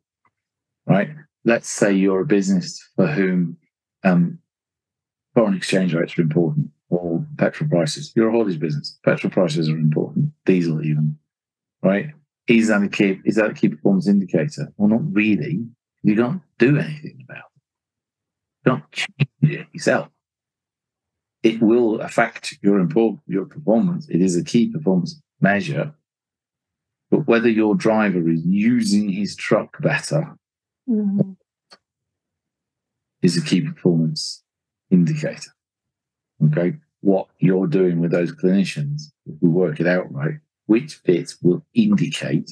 right? 0.88 1.10
Let's 1.46 1.70
say 1.70 1.94
you're 1.94 2.22
a 2.22 2.26
business 2.26 2.82
for 2.96 3.06
whom 3.06 3.58
um, 4.04 4.40
foreign 5.36 5.54
exchange 5.54 5.94
rates 5.94 6.18
are 6.18 6.24
important 6.24 6.72
or 6.94 7.26
petrol 7.38 7.70
prices. 7.70 8.14
You're 8.16 8.30
a 8.30 8.32
haulage 8.32 8.60
business. 8.60 8.98
Petrol 9.04 9.32
prices 9.32 9.70
are 9.70 9.78
important, 9.78 10.32
diesel 10.46 10.84
even, 10.84 11.18
right? 11.82 12.12
Is 12.48 12.68
that 12.68 12.84
a 12.84 12.88
key, 12.90 13.20
is 13.26 13.36
that 13.36 13.52
a 13.52 13.54
key 13.54 13.70
performance 13.70 14.08
indicator? 14.08 14.72
Well, 14.78 14.90
not 14.90 15.02
really. 15.14 15.66
You 16.04 16.16
can't 16.16 16.42
do 16.60 16.78
anything 16.78 17.26
about 17.28 17.38
it. 17.56 17.62
You 18.66 18.72
can't 18.72 18.92
change 18.92 19.30
it 19.42 19.68
yourself. 19.74 20.10
It 21.42 21.62
will 21.62 22.00
affect 22.02 22.58
your 22.62 22.80
import, 22.80 23.20
your 23.28 23.46
performance. 23.46 24.08
It 24.10 24.22
is 24.22 24.38
a 24.38 24.44
key 24.44 24.72
performance 24.72 25.22
measure. 25.42 25.94
But 27.10 27.28
whether 27.28 27.50
your 27.50 27.76
driver 27.76 28.30
is 28.30 28.46
using 28.46 29.10
his 29.10 29.36
truck 29.36 29.82
better 29.82 30.36
Mm. 30.90 31.38
is 33.22 33.38
a 33.38 33.42
key 33.42 33.62
performance 33.62 34.44
indicator. 34.92 35.52
Okay. 36.46 36.76
What 37.04 37.28
you're 37.38 37.68
doing 37.68 38.00
with 38.00 38.12
those 38.12 38.32
clinicians, 38.32 39.12
if 39.26 39.36
we 39.42 39.50
work 39.50 39.82
it 39.82 39.88
out 39.88 40.12
right, 40.14 40.36
which 40.68 41.04
bits 41.04 41.38
will 41.42 41.66
indicate 41.74 42.50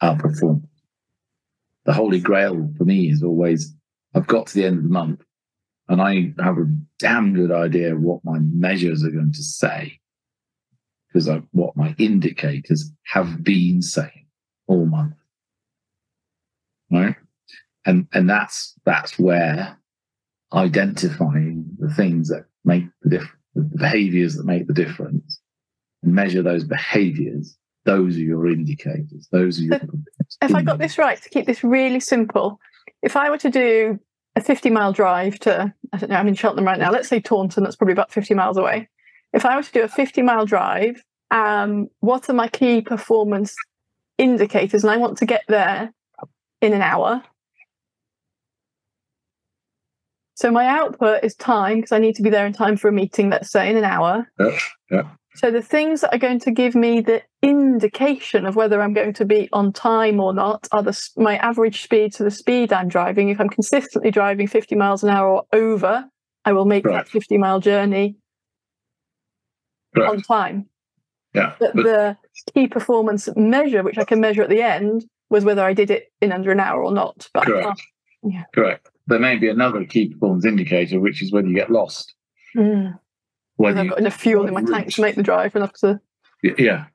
our 0.00 0.16
performance. 0.16 0.66
The 1.84 1.92
holy 1.92 2.18
grail 2.18 2.72
for 2.78 2.84
me 2.84 3.10
is 3.10 3.22
always 3.22 3.74
I've 4.14 4.26
got 4.26 4.46
to 4.46 4.54
the 4.54 4.64
end 4.64 4.78
of 4.78 4.82
the 4.84 4.88
month 4.88 5.22
and 5.88 6.00
I 6.00 6.32
have 6.42 6.56
a 6.56 6.72
damn 6.98 7.34
good 7.34 7.52
idea 7.52 7.94
what 7.94 8.24
my 8.24 8.38
measures 8.38 9.04
are 9.04 9.10
going 9.10 9.32
to 9.32 9.42
say 9.42 10.00
because 11.08 11.28
of 11.28 11.44
what 11.52 11.76
my 11.76 11.94
indicators 11.98 12.90
have 13.04 13.42
been 13.44 13.82
saying 13.82 14.26
all 14.66 14.86
month. 14.86 15.14
Right. 16.90 17.16
And 17.84 18.08
and 18.14 18.28
that's 18.28 18.74
that's 18.86 19.18
where 19.18 19.78
identifying 20.52 21.66
the 21.78 21.92
things 21.92 22.28
that 22.28 22.46
make 22.64 22.84
the 23.02 23.10
difference, 23.10 23.37
behaviors 23.62 24.36
that 24.36 24.46
make 24.46 24.66
the 24.66 24.74
difference, 24.74 25.40
and 26.02 26.14
measure 26.14 26.42
those 26.42 26.64
behaviors. 26.64 27.56
Those 27.84 28.16
are 28.16 28.20
your 28.20 28.46
indicators. 28.46 29.28
Those 29.32 29.58
are 29.60 29.62
your. 29.62 29.80
If 30.42 30.54
I 30.54 30.62
got 30.62 30.78
this 30.78 30.98
right, 30.98 31.20
to 31.20 31.28
keep 31.30 31.46
this 31.46 31.64
really 31.64 32.00
simple, 32.00 32.60
if 33.02 33.16
I 33.16 33.30
were 33.30 33.38
to 33.38 33.50
do 33.50 33.98
a 34.36 34.40
50 34.40 34.70
mile 34.70 34.92
drive 34.92 35.38
to, 35.40 35.72
I 35.92 35.96
don't 35.98 36.10
know, 36.10 36.16
I'm 36.16 36.28
in 36.28 36.34
Cheltenham 36.34 36.66
right 36.66 36.78
now, 36.78 36.90
let's 36.90 37.08
say 37.08 37.20
Taunton, 37.20 37.62
that's 37.62 37.76
probably 37.76 37.92
about 37.92 38.12
50 38.12 38.34
miles 38.34 38.56
away. 38.56 38.88
If 39.32 39.44
I 39.44 39.56
were 39.56 39.62
to 39.62 39.72
do 39.72 39.82
a 39.82 39.88
50 39.88 40.22
mile 40.22 40.46
drive, 40.46 41.02
um, 41.30 41.88
what 42.00 42.28
are 42.30 42.34
my 42.34 42.48
key 42.48 42.80
performance 42.80 43.54
indicators? 44.16 44.84
And 44.84 44.90
I 44.90 44.96
want 44.96 45.18
to 45.18 45.26
get 45.26 45.42
there 45.48 45.92
in 46.60 46.72
an 46.72 46.82
hour. 46.82 47.22
So 50.38 50.52
my 50.52 50.66
output 50.66 51.24
is 51.24 51.34
time 51.34 51.78
because 51.78 51.90
I 51.90 51.98
need 51.98 52.14
to 52.14 52.22
be 52.22 52.30
there 52.30 52.46
in 52.46 52.52
time 52.52 52.76
for 52.76 52.86
a 52.86 52.92
meeting, 52.92 53.28
let's 53.28 53.50
say 53.50 53.68
in 53.68 53.76
an 53.76 53.82
hour. 53.82 54.24
Yeah, 54.38 54.58
yeah. 54.88 55.02
So 55.34 55.50
the 55.50 55.60
things 55.62 56.00
that 56.02 56.14
are 56.14 56.18
going 56.18 56.38
to 56.40 56.52
give 56.52 56.76
me 56.76 57.00
the 57.00 57.22
indication 57.42 58.46
of 58.46 58.54
whether 58.54 58.80
I'm 58.80 58.92
going 58.92 59.14
to 59.14 59.24
be 59.24 59.48
on 59.52 59.72
time 59.72 60.20
or 60.20 60.32
not 60.32 60.68
are 60.70 60.84
the 60.84 60.96
my 61.16 61.38
average 61.38 61.82
speed 61.82 62.12
to 62.14 62.22
the 62.22 62.30
speed 62.30 62.72
I'm 62.72 62.86
driving. 62.86 63.30
If 63.30 63.40
I'm 63.40 63.48
consistently 63.48 64.12
driving 64.12 64.46
50 64.46 64.76
miles 64.76 65.02
an 65.02 65.10
hour 65.10 65.28
or 65.28 65.42
over, 65.52 66.04
I 66.44 66.52
will 66.52 66.66
make 66.66 66.86
Right. 66.86 67.04
that 67.04 67.08
50 67.08 67.36
mile 67.36 67.58
journey 67.58 68.14
Correct. 69.92 70.12
on 70.12 70.22
time. 70.22 70.66
Yeah. 71.34 71.54
But 71.58 71.74
But 71.74 71.82
the 71.82 72.16
key 72.54 72.68
performance 72.68 73.28
measure, 73.34 73.82
which 73.82 73.98
I 73.98 74.04
can 74.04 74.20
measure 74.20 74.42
at 74.42 74.50
the 74.50 74.62
end, 74.62 75.04
was 75.30 75.44
whether 75.44 75.64
I 75.64 75.72
did 75.74 75.90
it 75.90 76.12
in 76.20 76.30
under 76.30 76.52
an 76.52 76.60
hour 76.60 76.80
or 76.84 76.92
not. 76.92 77.28
But 77.34 77.46
Correct. 77.46 77.82
yeah. 78.22 78.44
correct. 78.54 78.88
There 79.08 79.18
may 79.18 79.36
be 79.36 79.48
another 79.48 79.84
key 79.86 80.10
performance 80.12 80.44
indicator, 80.44 81.00
which 81.00 81.22
is 81.22 81.32
whether 81.32 81.48
you 81.48 81.54
get 81.54 81.70
lost. 81.70 82.14
Mm, 82.54 82.98
Whether 83.56 83.80
I've 83.80 83.88
got 83.88 83.98
enough 84.00 84.20
fuel 84.20 84.46
in 84.46 84.52
my 84.52 84.60
route. 84.60 84.70
tank 84.70 84.92
to 84.94 85.00
make 85.02 85.14
the 85.16 85.22
drive 85.22 85.56
enough 85.56 85.72
to. 85.80 86.00
yeah. 86.42 86.86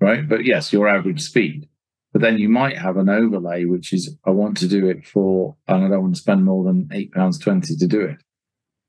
Right. 0.00 0.26
But 0.28 0.44
yes, 0.44 0.72
your 0.72 0.86
average 0.88 1.20
speed. 1.20 1.68
But 2.12 2.22
then 2.22 2.38
you 2.38 2.48
might 2.48 2.78
have 2.78 2.96
an 2.96 3.08
overlay, 3.08 3.64
which 3.64 3.92
is 3.92 4.16
I 4.24 4.30
want 4.30 4.56
to 4.58 4.68
do 4.68 4.88
it 4.88 5.04
for, 5.06 5.56
and 5.68 5.84
I 5.84 5.88
don't 5.88 6.02
want 6.02 6.14
to 6.14 6.20
spend 6.20 6.44
more 6.44 6.64
than 6.64 6.88
eight 6.92 7.12
pounds 7.12 7.38
twenty 7.38 7.74
to 7.76 7.86
do 7.86 8.00
it. 8.02 8.16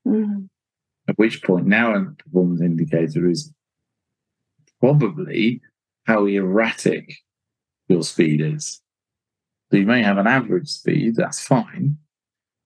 Mm, 0.08 0.48
At 1.08 1.18
which 1.18 1.44
point, 1.44 1.66
now 1.68 1.94
a 1.96 2.06
performance 2.24 2.62
indicator 2.62 3.28
is 3.30 3.52
probably 4.80 5.62
how 6.06 6.26
erratic 6.26 7.16
your 7.88 8.04
speed 8.04 8.42
is. 8.42 8.82
So 9.72 9.78
you 9.78 9.86
may 9.86 10.02
have 10.04 10.18
an 10.18 10.28
average 10.28 10.70
speed, 10.70 11.16
that's 11.16 11.40
fine. 11.44 11.98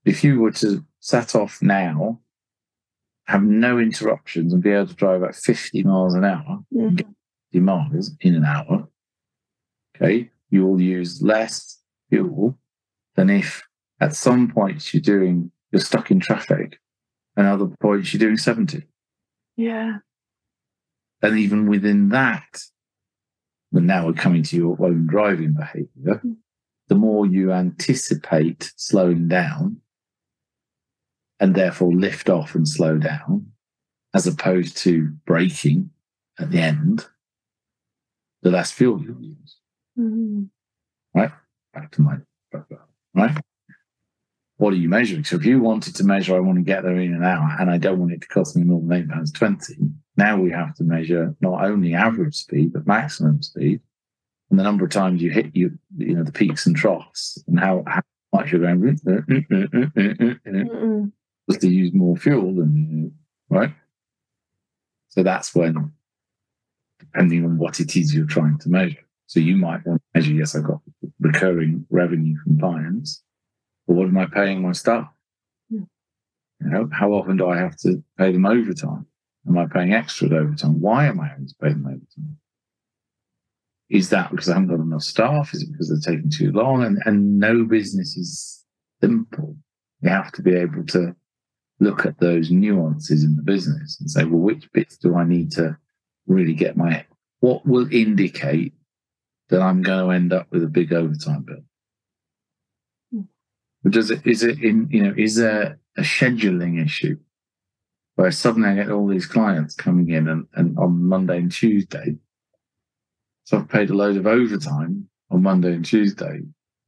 If 0.05 0.23
you 0.23 0.39
were 0.39 0.51
to 0.51 0.85
set 0.99 1.35
off 1.35 1.61
now, 1.61 2.19
have 3.25 3.43
no 3.43 3.79
interruptions, 3.79 4.53
and 4.53 4.61
be 4.61 4.69
able 4.69 4.87
to 4.87 4.93
drive 4.93 5.23
at 5.23 5.35
50 5.35 5.83
miles 5.83 6.13
an 6.13 6.23
hour, 6.23 6.63
mm, 6.73 6.97
50 7.51 7.59
miles 7.59 8.11
in 8.21 8.35
an 8.35 8.45
hour, 8.45 8.87
okay, 9.95 10.29
you 10.51 10.65
will 10.65 10.79
use 10.79 11.21
less 11.23 11.79
fuel 12.09 12.57
than 13.15 13.31
if 13.31 13.63
at 13.99 14.13
some 14.13 14.51
points 14.51 14.93
you're 14.93 15.01
doing, 15.01 15.51
you're 15.71 15.81
stuck 15.81 16.11
in 16.11 16.19
traffic, 16.19 16.79
and 17.35 17.47
other 17.47 17.65
points 17.81 18.13
you're 18.13 18.19
doing 18.19 18.37
70. 18.37 18.83
yeah. 19.57 19.97
And 21.21 21.39
even 21.39 21.67
within 21.67 22.09
that, 22.09 22.61
but 23.71 23.81
now 23.81 24.05
we're 24.05 24.13
coming 24.13 24.43
to 24.43 24.55
your 24.55 24.77
own 24.79 25.07
driving 25.07 25.53
behavior, 25.53 26.21
the 26.87 26.95
more 26.95 27.25
you 27.25 27.51
anticipate 27.51 28.71
slowing 28.75 29.27
down 29.27 29.81
and 31.39 31.55
therefore 31.55 31.93
lift 31.93 32.29
off 32.29 32.55
and 32.55 32.67
slow 32.67 32.97
down, 32.97 33.51
as 34.13 34.27
opposed 34.27 34.77
to 34.77 35.09
braking 35.25 35.89
at 36.39 36.51
the 36.51 36.59
end, 36.59 37.05
the 38.41 38.51
less 38.51 38.71
fuel 38.71 39.01
you'll 39.01 39.21
use. 39.21 39.57
Mm, 39.97 40.49
Back 41.73 41.91
to 41.91 42.01
my 42.01 42.17
right. 43.13 43.37
What 44.57 44.71
are 44.71 44.77
you 44.77 44.87
measuring? 44.87 45.25
So 45.25 45.35
if 45.35 45.43
you 45.43 45.59
wanted 45.59 45.95
to 45.95 46.05
measure, 46.05 46.35
I 46.35 46.39
want 46.39 46.57
to 46.57 46.63
get 46.63 46.83
there 46.83 46.95
in 46.95 47.13
an 47.13 47.23
hour, 47.23 47.57
and 47.59 47.69
I 47.69 47.77
don't 47.77 47.99
want 47.99 48.13
it 48.13 48.21
to 48.21 48.27
cost 48.27 48.55
me 48.55 48.63
more 48.63 48.79
than 48.79 48.93
eight 48.93 49.09
pounds 49.09 49.33
twenty. 49.33 49.75
Now 50.15 50.37
we 50.39 50.51
have 50.51 50.73
to 50.75 50.83
measure 50.85 51.35
not 51.41 51.65
only 51.65 51.93
average 51.93 52.35
speed 52.35 52.71
but 52.71 52.87
maximum 52.87 53.41
speed, 53.41 53.81
and 54.49 54.57
the 54.57 54.63
number 54.63 54.85
of 54.85 54.91
times 54.91 55.21
you 55.21 55.31
hit 55.31 55.53
you, 55.53 55.77
you 55.97 56.15
know, 56.15 56.23
the 56.23 56.31
peaks 56.31 56.65
and 56.65 56.75
troughs, 56.75 57.43
and 57.47 57.59
how, 57.59 57.83
how 57.85 58.01
much 58.33 58.53
you're 58.53 58.61
going 58.61 58.79
just 61.49 61.61
to 61.61 61.69
use 61.69 61.93
more 61.93 62.15
fuel 62.17 62.55
than 62.55 62.75
you, 62.75 63.11
right. 63.49 63.73
So 65.09 65.23
that's 65.23 65.55
when, 65.55 65.91
depending 66.99 67.45
on 67.45 67.57
what 67.57 67.79
it 67.79 67.95
is 67.95 68.13
you're 68.13 68.25
trying 68.25 68.57
to 68.59 68.69
measure. 68.69 69.05
So 69.27 69.39
you 69.39 69.57
might 69.57 69.85
want 69.85 70.01
to 70.01 70.19
measure, 70.19 70.33
yes, 70.33 70.55
I've 70.55 70.63
got 70.63 70.81
recurring 71.19 71.85
revenue 71.89 72.37
from 72.43 72.59
clients, 72.59 73.23
but 73.87 73.95
what 73.95 74.07
am 74.07 74.17
I 74.17 74.25
paying 74.25 74.61
my 74.61 74.71
staff? 74.71 75.07
Hmm. 75.69 75.83
You 76.61 76.69
know, 76.69 76.89
how 76.91 77.11
often 77.13 77.37
do 77.37 77.49
I 77.49 77.57
have 77.57 77.77
to 77.77 78.03
pay 78.17 78.31
them 78.31 78.45
overtime? 78.45 79.05
Am 79.47 79.57
I 79.57 79.67
paying 79.67 79.93
extra 79.93 80.27
overtime? 80.35 80.81
Why 80.81 81.05
am 81.05 81.19
I 81.19 81.27
having 81.27 81.47
to 81.47 81.55
pay 81.61 81.69
them 81.69 81.85
overtime? 81.85 82.37
Is 83.89 84.09
that 84.09 84.31
because 84.31 84.49
I 84.49 84.53
haven't 84.53 84.69
got 84.69 84.79
enough 84.79 85.03
staff? 85.03 85.53
Is 85.53 85.61
it 85.61 85.71
because 85.71 85.89
they're 85.89 86.13
taking 86.13 86.31
too 86.31 86.51
long? 86.51 86.83
And, 86.83 87.01
and 87.05 87.39
no 87.39 87.63
business 87.63 88.17
is 88.17 88.65
simple. 89.01 89.55
You 90.01 90.09
have 90.09 90.31
to 90.33 90.41
be 90.41 90.55
able 90.55 90.83
to 90.87 91.15
look 91.79 92.05
at 92.05 92.19
those 92.19 92.51
nuances 92.51 93.23
in 93.23 93.35
the 93.35 93.41
business 93.41 93.97
and 93.99 94.09
say, 94.09 94.23
well, 94.23 94.39
which 94.39 94.71
bits 94.71 94.97
do 94.97 95.15
I 95.15 95.25
need 95.25 95.51
to 95.53 95.77
really 96.27 96.53
get 96.53 96.77
my, 96.77 97.05
what 97.39 97.65
will 97.65 97.91
indicate 97.93 98.73
that 99.49 99.61
I'm 99.61 99.81
going 99.81 100.05
to 100.05 100.11
end 100.11 100.33
up 100.33 100.47
with 100.51 100.63
a 100.63 100.67
big 100.67 100.93
overtime 100.93 101.43
bill? 101.43 101.63
Hmm. 103.11 103.89
Does 103.89 104.11
it, 104.11 104.25
is 104.25 104.43
it 104.43 104.61
in, 104.63 104.87
you 104.89 105.03
know, 105.03 105.13
is 105.17 105.35
there 105.35 105.79
a 105.97 106.01
scheduling 106.01 106.83
issue? 106.83 107.17
where 108.15 108.31
suddenly 108.31 108.69
I 108.69 108.75
get 108.75 108.91
all 108.91 109.07
these 109.07 109.25
clients 109.25 109.75
coming 109.75 110.09
in 110.09 110.27
and, 110.27 110.47
and 110.53 110.77
on 110.77 111.03
Monday 111.03 111.37
and 111.37 111.51
Tuesday. 111.51 112.15
So 113.43 113.57
I've 113.57 113.69
paid 113.69 113.89
a 113.89 113.93
load 113.93 114.17
of 114.17 114.25
overtime 114.25 115.07
on 115.29 115.43
Monday 115.43 115.73
and 115.73 115.85
Tuesday, 115.85 116.39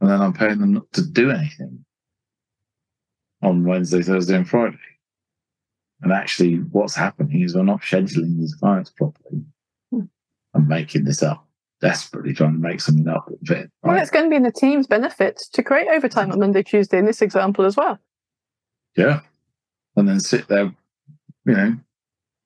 and 0.02 0.10
then 0.10 0.22
I'm 0.22 0.34
paying 0.34 0.60
them 0.60 0.74
not 0.74 0.92
to 0.94 1.06
do 1.06 1.30
anything 1.30 1.84
on 3.48 3.64
Wednesday, 3.64 4.02
Thursday, 4.02 4.36
and 4.36 4.48
Friday. 4.48 4.78
And 6.02 6.12
actually, 6.12 6.56
what's 6.58 6.96
happening 6.96 7.42
is 7.42 7.56
we're 7.56 7.64
not 7.64 7.82
scheduling 7.82 8.38
these 8.38 8.54
clients 8.56 8.92
properly. 8.92 9.42
Hmm. 9.92 10.02
I'm 10.54 10.68
making 10.68 11.06
this 11.06 11.24
up, 11.24 11.48
desperately 11.82 12.34
trying 12.34 12.54
to 12.54 12.60
make 12.60 12.82
something 12.82 13.08
up. 13.08 13.28
Fit, 13.46 13.58
right? 13.58 13.70
Well, 13.94 14.02
it's 14.02 14.12
going 14.12 14.26
to 14.26 14.30
be 14.30 14.36
in 14.36 14.44
the 14.44 14.52
team's 14.52 14.86
benefit 14.86 15.42
to 15.54 15.64
create 15.64 15.88
overtime 15.88 16.32
on 16.32 16.40
Monday, 16.40 16.62
Tuesday 16.62 17.00
in 17.00 17.06
this 17.06 17.22
example 17.22 17.66
as 17.66 17.76
well. 17.76 17.98
Yeah. 18.96 19.22
And 19.96 20.08
then 20.08 20.20
sit 20.20 20.48
there, 20.48 20.72
you 21.46 21.54
know, 21.54 21.76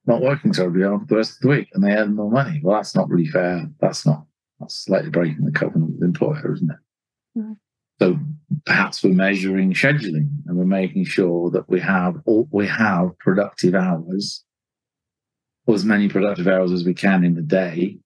not 0.06 0.22
working 0.22 0.54
terribly 0.54 0.84
hard 0.84 1.02
for 1.02 1.08
the 1.08 1.16
rest 1.18 1.38
of 1.38 1.42
the 1.42 1.48
week 1.50 1.70
and 1.74 1.84
they 1.84 1.92
earn 1.92 2.16
more 2.16 2.32
money. 2.32 2.62
Well, 2.64 2.78
that's 2.78 2.96
not 2.96 3.10
really 3.10 3.28
fair. 3.28 3.70
That's 3.80 4.06
not, 4.06 4.26
that's 4.60 4.76
slightly 4.76 5.10
breaking 5.10 5.44
the 5.44 5.52
covenant 5.52 5.92
with 5.92 6.00
the 6.00 6.06
employer, 6.06 6.54
isn't 6.54 6.72
it? 6.72 7.40
Mm-hmm. 7.40 7.54
So 8.02 8.18
perhaps 8.66 9.04
we're 9.04 9.14
measuring 9.14 9.74
scheduling 9.74 10.28
and 10.48 10.58
we're 10.58 10.66
making 10.66 11.06
sure 11.06 11.52
that 11.52 11.70
we 11.70 11.80
have 11.82 12.16
all, 12.26 12.48
we 12.52 12.66
have 12.66 13.16
productive 13.20 13.76
hours, 13.76 14.44
or 15.68 15.76
as 15.76 15.86
many 15.86 16.10
productive 16.10 16.48
hours 16.48 16.72
as 16.72 16.84
we 16.84 16.96
can 16.96 17.24
in 17.24 17.36
the 17.36 17.44
day. 17.44 18.00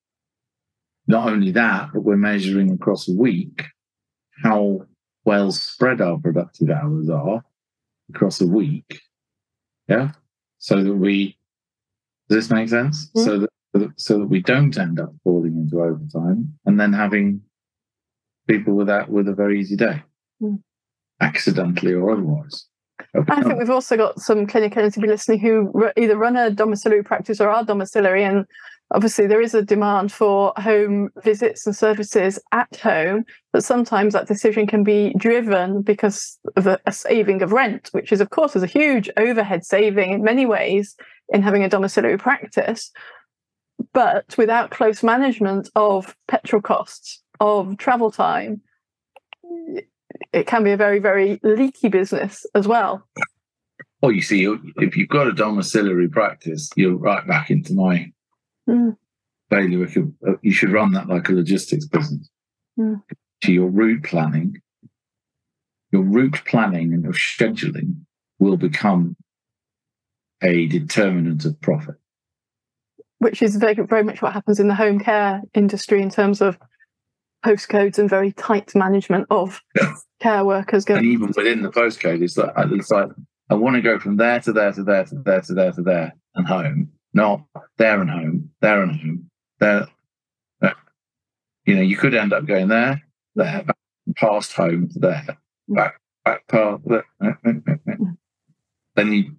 Not 1.08 1.29
only 1.29 1.51
that, 1.51 1.91
but 1.93 2.01
we're 2.01 2.17
measuring 2.17 2.73
across 2.73 3.08
a 3.08 3.13
week 3.13 3.63
how 4.43 4.81
well 5.23 5.53
spread 5.53 6.01
our 6.01 6.17
productive 6.17 6.69
hours 6.69 7.10
are 7.10 7.41
across 8.13 8.41
a 8.41 8.47
week. 8.47 8.99
Yeah. 9.88 10.12
So 10.58 10.84
that 10.84 10.93
we, 10.93 11.38
does 12.27 12.49
this 12.49 12.49
make 12.49 12.67
sense? 12.67 13.10
Mm-hmm. 13.12 13.23
So 13.23 13.39
that, 13.39 13.91
so 13.95 14.19
that 14.19 14.27
we 14.27 14.41
don't 14.41 14.77
end 14.77 14.99
up 14.99 15.13
falling 15.23 15.55
into 15.55 15.79
overtime 15.79 16.53
and 16.65 16.77
then 16.77 16.91
having 16.91 17.44
people 18.47 18.73
with 18.75 18.88
that 18.88 19.10
with 19.10 19.27
a 19.27 19.34
very 19.34 19.60
easy 19.60 19.75
day, 19.75 20.03
mm. 20.41 20.60
accidentally 21.21 21.93
or 21.93 22.12
otherwise. 22.12 22.67
I 23.29 23.41
think 23.41 23.60
we've 23.60 23.69
also 23.69 23.97
got 23.97 24.19
some 24.19 24.45
clinicians 24.47 24.93
to 24.93 24.99
be 24.99 25.08
listening 25.08 25.39
who 25.39 25.71
either 25.97 26.17
run 26.17 26.36
a 26.36 26.49
domiciliary 26.49 27.03
practice 27.03 27.39
or 27.39 27.49
are 27.49 27.63
domiciliary, 27.63 28.23
and 28.23 28.45
obviously 28.91 29.27
there 29.27 29.41
is 29.41 29.53
a 29.53 29.62
demand 29.62 30.12
for 30.12 30.53
home 30.58 31.10
visits 31.23 31.65
and 31.65 31.75
services 31.75 32.39
at 32.51 32.75
home. 32.77 33.25
But 33.51 33.63
sometimes 33.63 34.13
that 34.13 34.27
decision 34.27 34.67
can 34.67 34.84
be 34.84 35.13
driven 35.17 35.81
because 35.81 36.38
of 36.55 36.67
a, 36.67 36.79
a 36.86 36.91
saving 36.91 37.41
of 37.41 37.51
rent, 37.51 37.89
which 37.91 38.12
is 38.12 38.21
of 38.21 38.29
course 38.29 38.55
is 38.55 38.63
a 38.63 38.67
huge 38.67 39.10
overhead 39.17 39.65
saving 39.65 40.12
in 40.12 40.23
many 40.23 40.45
ways 40.45 40.95
in 41.29 41.41
having 41.41 41.63
a 41.63 41.69
domiciliary 41.69 42.17
practice. 42.17 42.91
But 43.93 44.38
without 44.38 44.71
close 44.71 45.03
management 45.03 45.69
of 45.75 46.15
petrol 46.27 46.62
costs, 46.62 47.21
of 47.39 47.78
travel 47.78 48.12
time, 48.12 48.62
it 50.34 50.48
can 50.48 50.63
be 50.63 50.71
a 50.71 50.78
very, 50.78 51.00
very 51.00 51.39
leaky 51.43 51.89
business 51.89 52.45
as 52.56 52.67
well. 52.67 53.08
Well, 54.02 54.12
you 54.12 54.21
see, 54.21 54.48
if 54.78 54.95
you've 54.95 55.10
got 55.10 55.28
a 55.28 55.34
domiciliary 55.34 56.08
practice, 56.08 56.69
you're 56.76 56.95
right 56.95 57.26
back 57.26 57.50
into 57.50 57.74
my 57.74 58.12
mm. 58.69 58.95
bailiwick. 59.50 59.98
You 60.41 60.52
should 60.52 60.71
run 60.71 60.91
that 60.93 61.08
like 61.08 61.30
a 61.30 61.34
logistics 61.34 61.88
business. 61.88 62.30
Mm. 62.80 63.02
To 63.43 63.52
your 63.52 63.67
route 63.67 64.04
planning, 64.04 64.62
your 65.91 66.04
route 66.04 66.41
planning 66.45 66.93
and 66.93 67.04
your 67.04 67.13
scheduling 67.13 67.95
will 68.39 68.58
become 68.58 69.15
a 70.43 70.67
determinant 70.67 71.45
of 71.45 71.60
profit. 71.62 71.95
Which 73.19 73.41
is 73.41 73.56
very, 73.56 73.76
very 73.76 74.04
much 74.04 74.21
what 74.21 74.34
happens 74.34 74.60
in 74.60 74.67
the 74.67 74.76
home 74.76 75.00
care 75.00 75.41
industry 75.54 76.02
in 76.02 76.10
terms 76.10 76.41
of 76.41 76.60
postcodes 77.45 77.99
and 77.99 78.10
very 78.10 78.31
tight 78.31 78.73
management 78.73 79.27
of 79.29 79.62
yeah. 79.75 79.93
care 80.19 80.43
workers. 80.43 80.86
Going. 80.86 80.99
And 80.99 81.08
even 81.08 81.34
within 81.36 81.62
the 81.62 81.69
postcode, 81.69 82.23
it's 82.23 82.38
like, 82.38 82.51
it's 82.58 82.89
like 82.89 83.10
I 83.49 83.53
want 83.53 83.75
to 83.75 83.81
go 83.81 83.99
from 83.99 84.17
there 84.17 84.39
to 84.41 84.51
there 84.51 84.71
to 84.73 84.84
there 84.84 85.05
to 85.05 85.15
there 85.15 85.41
to 85.41 85.53
there 85.53 85.71
to 85.71 85.81
there 85.81 86.13
and 86.34 86.47
home, 86.47 86.89
not 87.13 87.43
there 87.77 88.01
and 88.01 88.10
home, 88.10 88.49
there 88.62 88.81
and 88.81 88.91
home, 88.99 89.29
there. 89.60 89.88
You 91.65 91.75
know, 91.75 91.81
you 91.81 91.97
could 91.97 92.13
end 92.13 92.31
up 92.31 92.45
going 92.45 92.67
there, 92.67 93.01
there, 93.34 93.63
back, 93.63 93.77
past 94.17 94.53
home 94.53 94.88
to 94.93 94.99
there, 94.99 95.25
back, 95.67 95.99
back 96.23 96.47
past 96.47 96.84
there. 96.86 97.05
Then 98.95 99.12
you 99.12 99.36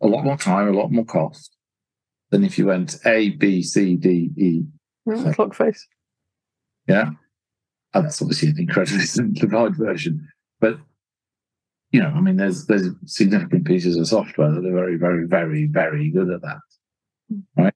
a 0.00 0.06
lot 0.06 0.24
more 0.24 0.36
time, 0.36 0.68
a 0.68 0.72
lot 0.72 0.92
more 0.92 1.04
cost 1.04 1.56
than 2.30 2.44
if 2.44 2.58
you 2.58 2.66
went 2.66 2.96
A, 3.04 3.30
B, 3.30 3.62
C, 3.62 3.96
D, 3.96 4.30
E. 4.36 4.62
Mm, 5.08 5.34
clock 5.34 5.54
face. 5.54 5.86
Yeah. 6.86 7.10
And 7.94 8.04
that's 8.04 8.20
obviously 8.20 8.48
an 8.50 8.58
incredibly 8.58 9.00
simplified 9.06 9.76
version. 9.76 10.28
But 10.60 10.78
you 11.90 12.00
know, 12.00 12.08
I 12.08 12.20
mean, 12.20 12.36
there's 12.36 12.66
there's 12.66 12.88
significant 13.04 13.66
pieces 13.66 13.98
of 13.98 14.08
software 14.08 14.50
that 14.50 14.64
are 14.64 14.72
very, 14.72 14.96
very, 14.96 15.26
very, 15.26 15.66
very 15.66 16.10
good 16.10 16.30
at 16.30 16.40
that, 16.40 16.60
right? 17.56 17.74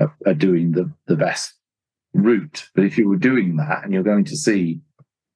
Are, 0.00 0.14
are 0.26 0.34
doing 0.34 0.72
the 0.72 0.90
the 1.06 1.16
best 1.16 1.52
route. 2.14 2.68
But 2.74 2.84
if 2.84 2.96
you 2.96 3.08
were 3.08 3.16
doing 3.16 3.56
that 3.56 3.84
and 3.84 3.92
you're 3.92 4.02
going 4.02 4.24
to 4.24 4.36
see 4.36 4.80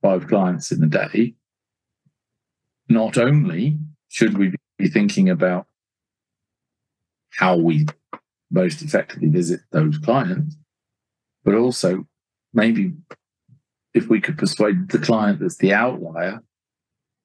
five 0.00 0.26
clients 0.28 0.72
in 0.72 0.82
a 0.82 0.86
day, 0.86 1.34
not 2.88 3.18
only 3.18 3.78
should 4.08 4.38
we 4.38 4.54
be 4.78 4.88
thinking 4.88 5.28
about 5.28 5.66
how 7.36 7.56
we 7.56 7.86
most 8.50 8.82
effectively 8.82 9.28
visit 9.28 9.60
those 9.72 9.98
clients, 9.98 10.56
but 11.44 11.54
also 11.54 12.06
maybe 12.52 12.92
if 13.94 14.08
we 14.08 14.20
could 14.20 14.38
persuade 14.38 14.88
the 14.88 14.98
client 14.98 15.40
that's 15.40 15.56
the 15.56 15.72
outlier 15.72 16.42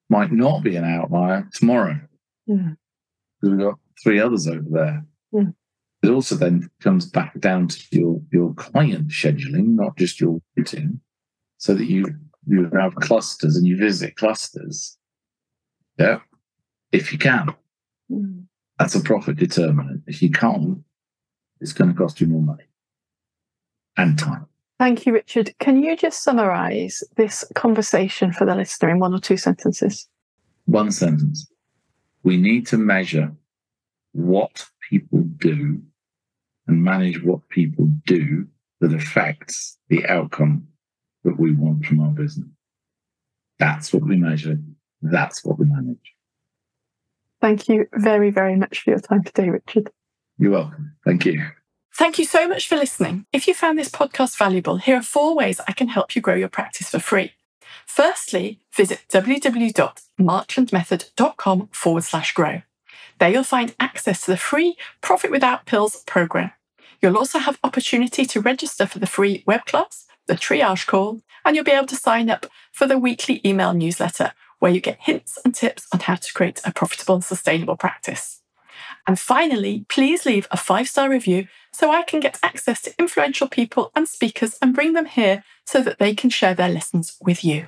might 0.09 0.31
not 0.31 0.63
be 0.63 0.75
an 0.75 0.85
outlier 0.85 1.47
tomorrow. 1.53 1.99
Because 2.47 2.77
we've 3.41 3.59
got 3.59 3.79
three 4.01 4.19
others 4.19 4.47
over 4.47 4.65
there. 4.69 5.05
Mm. 5.33 5.53
It 6.03 6.09
also 6.09 6.35
then 6.35 6.69
comes 6.81 7.05
back 7.05 7.39
down 7.39 7.67
to 7.67 7.83
your, 7.91 8.21
your 8.31 8.53
client 8.53 9.09
scheduling, 9.09 9.75
not 9.75 9.97
just 9.97 10.21
your 10.21 10.39
routine, 10.55 11.01
so 11.57 11.73
that 11.73 11.85
you, 11.85 12.05
you 12.45 12.69
have 12.79 12.95
clusters 12.95 13.55
and 13.57 13.65
you 13.65 13.77
visit 13.77 14.15
clusters. 14.15 14.97
Yeah. 15.97 16.19
If 16.91 17.11
you 17.11 17.17
can. 17.17 17.53
Mm. 18.11 18.45
That's 18.79 18.95
a 18.95 19.01
profit 19.01 19.37
determinant. 19.37 20.03
If 20.05 20.21
you 20.21 20.29
can't, 20.29 20.83
it's 21.59 21.73
going 21.73 21.91
to 21.91 21.97
cost 21.97 22.21
you 22.21 22.27
more 22.27 22.43
money 22.43 22.65
and 23.97 24.17
time. 24.17 24.45
Thank 24.79 25.05
you, 25.05 25.13
Richard. 25.13 25.53
Can 25.59 25.81
you 25.81 25.95
just 25.95 26.23
summarize 26.23 27.03
this 27.15 27.43
conversation 27.55 28.31
for 28.31 28.45
the 28.45 28.55
listener 28.55 28.91
in 28.91 28.99
one 28.99 29.13
or 29.13 29.19
two 29.19 29.37
sentences? 29.37 30.07
One 30.65 30.91
sentence. 30.91 31.47
We 32.23 32.37
need 32.37 32.67
to 32.67 32.77
measure 32.77 33.31
what 34.11 34.67
people 34.89 35.21
do 35.37 35.81
and 36.67 36.83
manage 36.83 37.23
what 37.23 37.47
people 37.49 37.85
do 38.05 38.45
that 38.81 38.93
affects 38.93 39.77
the 39.89 40.05
outcome 40.05 40.67
that 41.23 41.39
we 41.39 41.53
want 41.53 41.85
from 41.85 41.99
our 41.99 42.11
business. 42.11 42.49
That's 43.57 43.91
what 43.91 44.03
we 44.03 44.17
measure. 44.17 44.59
That's 45.01 45.43
what 45.43 45.57
we 45.57 45.65
manage. 45.65 46.13
Thank 47.41 47.69
you 47.69 47.87
very, 47.93 48.29
very 48.29 48.55
much 48.55 48.81
for 48.81 48.91
your 48.91 48.99
time 48.99 49.23
today, 49.23 49.49
Richard. 49.49 49.91
You're 50.37 50.51
welcome. 50.51 50.95
Thank 51.05 51.25
you. 51.25 51.43
Thank 51.97 52.19
you 52.19 52.25
so 52.25 52.47
much 52.47 52.67
for 52.67 52.75
listening. 52.75 53.25
If 53.33 53.47
you 53.47 53.55
found 53.55 53.79
this 53.79 53.89
podcast 53.89 54.37
valuable, 54.37 54.77
here 54.77 54.97
are 54.97 55.01
four 55.01 55.35
ways 55.35 55.59
I 55.67 55.71
can 55.71 55.87
help 55.87 56.15
you 56.15 56.21
grow 56.21 56.35
your 56.35 56.47
practice 56.47 56.91
for 56.91 56.99
free. 56.99 57.31
Firstly, 57.87 58.59
visit 58.71 59.01
www.marklandmethod.com 59.11 61.69
forward 61.71 62.03
slash 62.03 62.35
grow. 62.35 62.61
There 63.17 63.31
you'll 63.31 63.43
find 63.43 63.75
access 63.79 64.23
to 64.25 64.29
the 64.29 64.37
free 64.37 64.77
Profit 65.01 65.31
Without 65.31 65.65
Pills 65.65 66.03
program. 66.05 66.51
You'll 67.01 67.17
also 67.17 67.39
have 67.39 67.57
opportunity 67.63 68.25
to 68.25 68.41
register 68.41 68.85
for 68.85 68.99
the 68.99 69.07
free 69.07 69.43
web 69.47 69.65
class, 69.65 70.05
the 70.27 70.35
triage 70.35 70.85
call, 70.85 71.23
and 71.43 71.55
you'll 71.55 71.65
be 71.65 71.71
able 71.71 71.87
to 71.87 71.95
sign 71.95 72.29
up 72.29 72.45
for 72.71 72.85
the 72.85 72.99
weekly 72.99 73.41
email 73.43 73.73
newsletter 73.73 74.33
where 74.59 74.71
you 74.71 74.81
get 74.81 74.99
hints 75.01 75.39
and 75.43 75.55
tips 75.55 75.87
on 75.91 76.01
how 76.01 76.13
to 76.13 76.31
create 76.31 76.61
a 76.63 76.71
profitable 76.71 77.15
and 77.15 77.23
sustainable 77.23 77.75
practice. 77.75 78.43
And 79.07 79.17
finally, 79.17 79.85
please 79.87 80.25
leave 80.25 80.47
a 80.51 80.57
five 80.57 80.89
star 80.89 81.09
review 81.09 81.47
so 81.71 81.91
I 81.91 82.03
can 82.03 82.19
get 82.19 82.39
access 82.43 82.81
to 82.81 82.93
influential 82.99 83.47
people 83.47 83.91
and 83.95 84.07
speakers 84.07 84.57
and 84.61 84.75
bring 84.75 84.93
them 84.93 85.05
here 85.05 85.43
so 85.65 85.81
that 85.81 85.97
they 85.97 86.13
can 86.13 86.29
share 86.29 86.53
their 86.53 86.69
lessons 86.69 87.17
with 87.21 87.43
you. 87.43 87.67